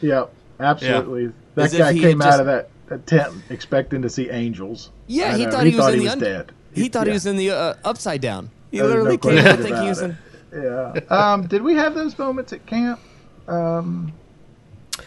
[0.00, 0.24] Yeah,
[0.58, 1.26] absolutely.
[1.26, 2.70] As That if guy came out just- of that
[3.06, 4.90] tent expecting to see angels.
[5.06, 5.50] Yeah, I he know.
[5.50, 6.52] thought he, was in the un- dead.
[6.74, 7.10] He thought yeah.
[7.10, 8.50] he was in the uh, upside down.
[8.70, 10.18] He There literally no came out question thinking he was in.
[10.54, 11.00] yeah.
[11.08, 13.00] Um, did we have those moments at camp?
[13.48, 14.12] Um,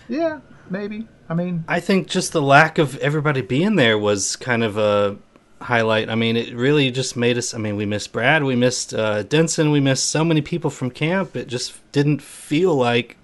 [0.07, 0.39] yeah,
[0.69, 1.07] maybe.
[1.29, 5.17] I mean, I think just the lack of everybody being there was kind of a
[5.61, 6.09] highlight.
[6.09, 7.53] I mean, it really just made us.
[7.53, 10.89] I mean, we missed Brad, we missed uh, Denson, we missed so many people from
[10.89, 11.35] camp.
[11.35, 13.17] It just didn't feel like,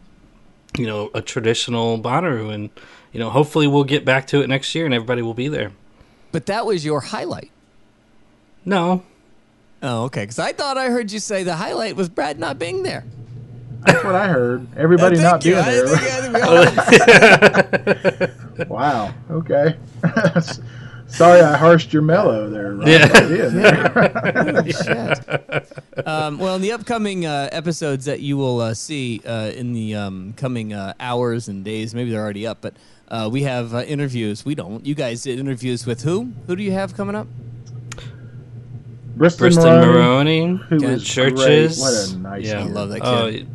[0.77, 2.53] you know, a traditional Bonnaroo.
[2.53, 2.69] And,
[3.15, 5.71] you know, hopefully we'll get back to it next year and everybody will be there.
[6.33, 7.49] But that was your highlight.
[8.65, 9.03] No.
[9.81, 10.23] Oh, okay.
[10.23, 13.05] Because I thought I heard you say the highlight was Brad not being there.
[13.85, 14.67] that's what I heard.
[14.75, 15.53] Everybody Uh, not thank you.
[15.53, 15.87] being I there.
[15.87, 16.65] think- I
[18.17, 18.17] think
[18.57, 19.13] we all- wow.
[19.31, 19.77] Okay.
[21.07, 22.73] Sorry, I harshed your mellow there.
[22.73, 23.07] Rob, Yeah.
[23.93, 25.63] by.
[26.05, 26.11] Oh.
[26.27, 29.95] Um, well, in the upcoming uh, episodes that you will uh, see uh, in the
[29.95, 32.73] um, coming uh, hours and days, maybe they're already up, but
[33.09, 34.45] uh, we have uh, interviews.
[34.45, 34.85] We don't.
[34.85, 36.33] You guys did interviews with who?
[36.47, 37.27] Who do you have coming up?
[39.17, 41.35] Briston, Briston Maroney, Maroney, who yeah, was CHVRCHES.
[41.35, 41.77] great.
[41.79, 42.71] What a nice yeah, kid.
[42.71, 43.47] I love that Oh, kid.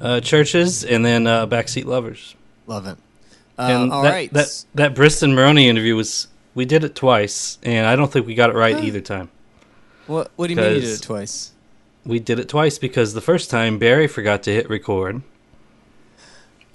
[0.00, 2.36] uh, CHVRCHES, and then uh, backseat lovers.
[2.68, 2.98] Love it.
[3.58, 4.32] And Uh, all that, right.
[4.34, 8.34] that that Briston Maroney interview was we did it twice, and I don't think we
[8.36, 9.28] got it right either time.
[10.06, 11.50] What, what do you mean you did it twice?
[12.06, 15.22] We did it twice because the first time Barry forgot to hit record.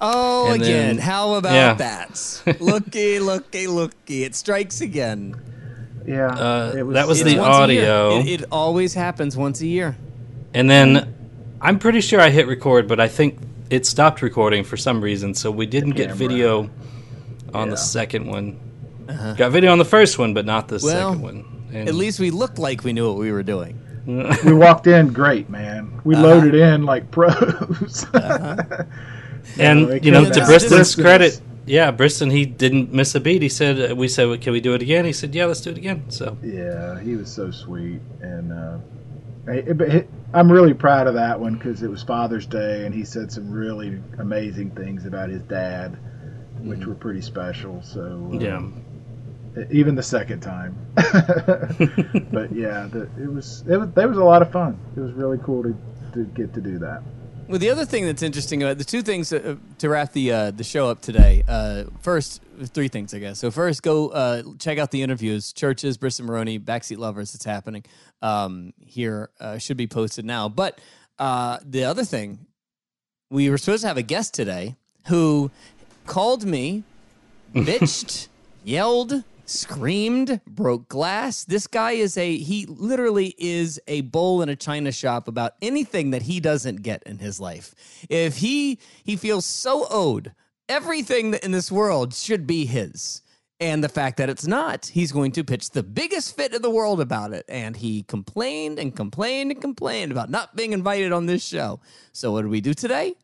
[0.05, 0.95] Oh, And again.
[0.95, 1.73] then- How about yeah.
[1.75, 2.57] that?
[2.59, 4.23] looky, looky, looky.
[4.25, 5.35] It strikes again.
[6.05, 6.27] Yeah.
[6.27, 7.83] Uh, was, that was the once a year.
[7.89, 9.95] audio, It, it always happens once a year.
[10.53, 11.15] and then
[11.61, 13.39] I'm pretty sure I hit record, but I think
[13.69, 16.17] it stopped recording for some reason, so we didn't get camera.
[16.17, 16.69] video
[17.53, 17.71] on Yeah.
[17.71, 18.59] the second one.
[19.37, 20.87] Got video on the first one, but not the Uh-huh.
[20.87, 21.45] Well, second one.
[21.73, 23.79] And At least we looked like we knew what we were doing.
[24.05, 26.01] we walked in great, man.
[26.03, 26.23] We Uh-huh.
[26.27, 28.05] loaded in like pros.
[29.59, 30.45] And it you know, to.
[30.45, 33.41] Briston's credit, yeah, Briston he didn't miss a beat.
[33.41, 35.71] He said, uh, "We said, can we do it again?" He said, "Yeah, let's do
[35.71, 38.77] it again." So Yeah, he was so sweet, and uh,
[39.47, 43.03] I- but I'm really proud of that one because it was Father's Day, and he
[43.03, 45.97] said some really amazing things about his dad,
[46.59, 47.81] which were pretty special.
[47.83, 48.61] So uh, yeah,
[49.71, 50.75] even the second time.
[50.95, 54.79] but yeah, the, it was it was there was a lot of fun.
[54.97, 55.75] It was really cool to
[56.13, 57.03] to get to do that.
[57.47, 60.51] Well, the other thing that's interesting about the two things uh, to wrap the uh,
[60.51, 61.43] the show up today.
[61.45, 63.37] Uh, first, three things, I guess.
[63.37, 65.51] So first, go uh, check out the interviews.
[65.53, 67.35] CHVRCHES, Briston Maroney, Backseat Lovers.
[67.35, 67.83] It's happening
[68.21, 69.29] um, here.
[69.41, 70.47] Uh, should be posted now.
[70.47, 70.79] But
[71.19, 72.47] uh, the other thing,
[73.29, 75.51] we were supposed to have a guest today who
[76.05, 76.83] called me,
[77.53, 78.29] bitched,
[78.63, 81.45] yelled, screamed, broke glass.
[81.45, 86.11] This guy is a he literally is a bull in a china shop about anything
[86.11, 87.73] that he doesn't get in his life.
[88.09, 90.33] If he he feels so owed,
[90.67, 93.21] everything in this world should be his.
[93.59, 96.69] And the fact that it's not, he's going to pitch the biggest fit in the
[96.69, 97.45] world about it.
[97.47, 101.79] And he complained and complained and complained about not being invited on this show.
[102.11, 103.15] So, what did we do today?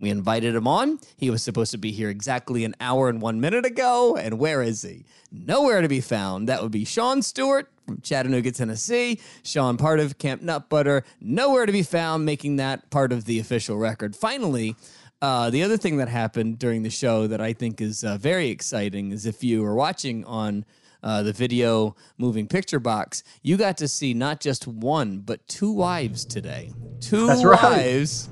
[0.00, 1.00] We invited him on.
[1.16, 4.16] He was supposed to be here exactly an hour and one minute ago.
[4.16, 5.04] And where is he?
[5.32, 6.48] Nowhere to be found.
[6.48, 9.20] That would be Sean Stewart from Chattanooga, Tennessee.
[9.42, 11.04] Sean, part of Camp Nut Butter.
[11.20, 14.14] Nowhere to be found, making that part of the official record.
[14.14, 14.76] Finally,
[15.20, 18.50] uh, the other thing that happened during the show that I think is uh, very
[18.50, 20.64] exciting is if you were watching on
[21.02, 25.72] uh, the video moving picture box, you got to see not just one, but two
[25.72, 26.72] wives today.
[27.00, 28.28] Two That's right.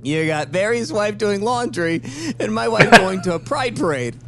[0.00, 0.08] Wives.
[0.08, 2.02] You got Barry's wife doing laundry
[2.38, 4.16] and my wife going to a pride parade.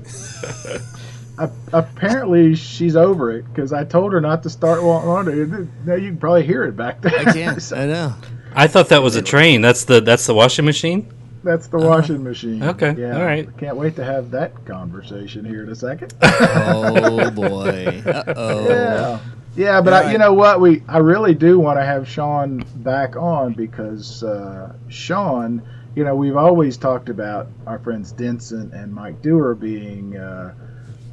[1.73, 5.47] Apparently, she's over it because I told her not to start wa- laundry.
[5.85, 7.19] Now you can probably hear it back there.
[7.19, 7.73] I can't.
[7.77, 8.15] I know.
[8.55, 9.63] I thought that was a train.
[9.63, 11.11] That's the that's the washing machine.
[11.43, 12.63] That's the washing machine.
[12.63, 13.17] Okay, Yeah.
[13.19, 13.49] all right.
[13.59, 16.15] Can't wait to have that conversation here in a second.
[16.23, 18.03] Oh boy.
[18.07, 18.69] Uh oh.
[18.69, 19.19] yeah.
[19.55, 20.61] Yeah, but I, you know what?
[20.61, 25.63] We I really do want to have Sean back on because uh, Sean,
[25.95, 30.55] you know, we've always talked about our friends Denson and Mike Dewar being, uh,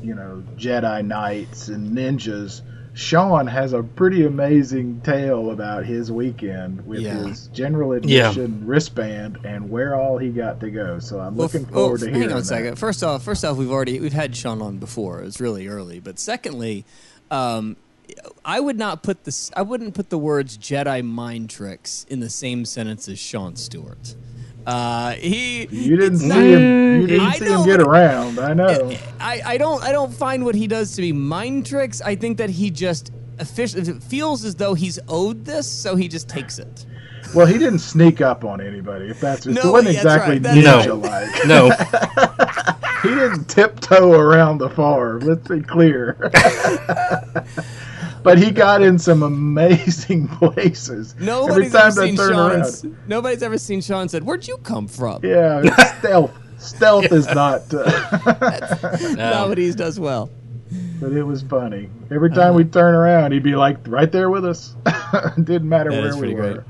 [0.01, 2.61] you know, Jedi Knights and ninjas.
[2.93, 7.27] Sean has a pretty amazing tale about his weekend with Yeah.
[7.27, 8.29] his general Yeah.
[8.29, 10.99] admission wristband and where all he got to go.
[10.99, 12.45] So I'm Well, looking forward well, to hearing Hang on a that.
[12.47, 12.75] second.
[12.77, 15.21] First off, first off, we've already we've had Sean on before.
[15.21, 16.83] It was really early, but secondly,
[17.31, 17.75] um,
[18.49, 19.51] I would not put this.
[19.55, 24.15] I wouldn't put the words Jedi mind tricks in the same sentence as Sean Stewart.
[24.65, 27.01] Uh, he You didn't see not- him.
[27.01, 28.39] You didn't I see him get around.
[28.39, 28.91] I know.
[29.19, 32.01] I, I don't I don't find what he does to be mind tricks.
[32.01, 36.07] I think that he just officially it feels as though he's owed this, so he
[36.07, 36.85] just takes it.
[37.35, 39.05] Well, he didn't sneak up on anybody.
[39.09, 41.47] If that's no, it No, wasn't that's exactly right, ninja like.
[41.47, 41.69] No,
[43.09, 45.19] He didn't tiptoe around the farm.
[45.19, 46.17] Let's be clear.
[48.23, 51.15] but he got in some amazing places.
[51.19, 52.97] Nobody's ever seen around.
[53.07, 55.61] Nobody's ever seen Sean said, "Where'd you come from?" Yeah,
[55.99, 56.31] stealth.
[56.57, 57.73] Stealth is not.
[57.73, 57.85] Uh,
[59.15, 60.29] Not what he does well.
[60.99, 61.89] but it was funny.
[62.11, 64.75] Every time we'd turn around, he'd be like right there with us.
[65.35, 66.53] Didn't matter where we were.
[66.53, 66.65] great.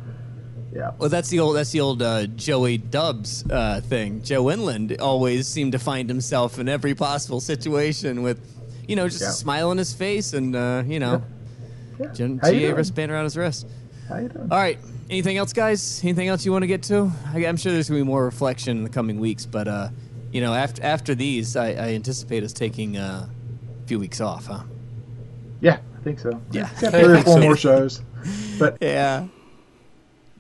[0.72, 0.92] Yeah.
[1.00, 4.22] Well, that's the old that's the old uh, Joey Dubs uh, thing.
[4.22, 8.40] Joe Inland always seemed to find himself in every possible situation with,
[8.88, 9.30] you know, just Yeah.
[9.30, 11.24] a smile on his face and uh, you know,
[12.14, 12.76] Gen- How you GA doing?
[12.76, 13.68] wristband around his wrist.
[14.08, 14.48] How you doing?
[14.52, 14.80] All right.
[15.10, 16.02] Anything else, guys?
[16.04, 17.12] Anything else you want to get to?
[17.34, 19.90] I, I'm sure there's gonna be more reflection in the coming weeks, but uh,
[20.32, 23.28] you know, after after these, I, I anticipate us taking uh,
[23.84, 24.64] a few weeks off, huh?
[25.62, 26.42] Yeah, I think so.
[26.52, 26.70] Yeah.
[26.80, 28.02] Got three or four more shows.
[28.58, 29.28] But yeah.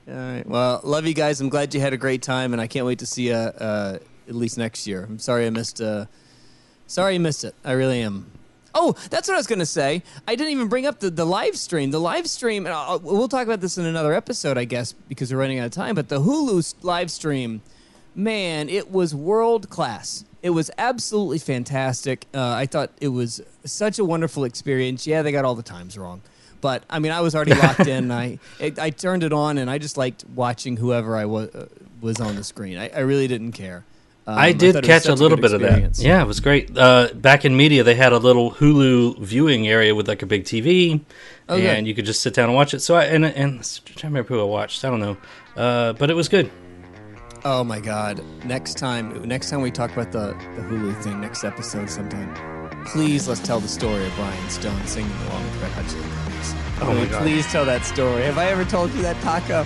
[0.07, 0.45] All right.
[0.45, 1.41] Well, love you guys.
[1.41, 3.99] I'm glad you had a great time, and I can't wait to see you uh,
[4.27, 5.03] at least next year.
[5.03, 5.81] I'm sorry I missed.
[5.81, 6.05] Uh,
[6.87, 7.55] sorry I missed it.
[7.63, 8.31] I really am.
[8.73, 10.03] Oh, that's what I was going to say.
[10.27, 11.91] I didn't even bring up the, the live stream.
[11.91, 15.33] The live stream, and I'll, we'll talk about this in another episode, I guess, because
[15.33, 15.95] we're running out of time.
[15.95, 17.61] But the Hulu live stream,
[18.15, 20.25] man, it was world class.
[20.41, 22.25] It was absolutely fantastic.
[22.33, 25.05] Uh, I thought it was such a wonderful experience.
[25.05, 26.21] Yeah, they got all the times wrong.
[26.61, 28.11] But I mean, I was already locked in.
[28.11, 31.67] I it, I turned it on, and I just liked watching whoever I was uh,
[32.01, 32.77] was on the screen.
[32.77, 33.85] I, I really didn't care.
[34.27, 35.97] Um, I did was catch a little good bit of that.
[35.99, 36.77] Yeah, it was great.
[36.77, 40.43] Uh, back in media, they had a little Hulu viewing area with like a big
[40.43, 41.01] TV,
[41.47, 41.65] Oh, good.
[41.65, 42.81] and you could just sit down and watch it.
[42.81, 44.85] So I and and I'm trying to remember who I watched.
[44.85, 45.17] I don't know,
[45.57, 46.51] uh, but it was good.
[47.43, 48.21] Oh my God!
[48.43, 52.35] Next time, next time we talk about the the Hulu thing, next episode sometime.
[52.85, 56.53] Please let's tell the story of Brian Stone singing along with Red Hot Chili Peppers.
[56.81, 57.21] Oh my God.
[57.23, 58.23] Please tell that story.
[58.23, 59.65] Have I ever told you that, Taco?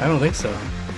[0.00, 0.56] I don't think so.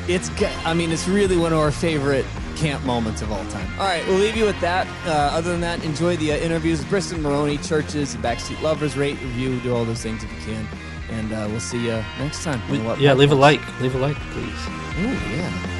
[0.08, 0.30] It's,
[0.64, 2.24] I mean, it's really one of our favorite
[2.60, 3.66] camp moments of all time.
[3.78, 4.86] All right, we'll leave you with that.
[5.06, 9.20] Uh, other than that, enjoy the uh, interviews with Briston Maroney, CHVRCHES, Backseat Lovers, rate,
[9.22, 10.66] review, do all those things if you can.
[11.10, 12.60] And uh, we'll see you next time.
[12.84, 13.60] What Yeah, leave a like.
[13.80, 14.66] Leave a like, please.
[14.98, 15.79] Ooh, yeah.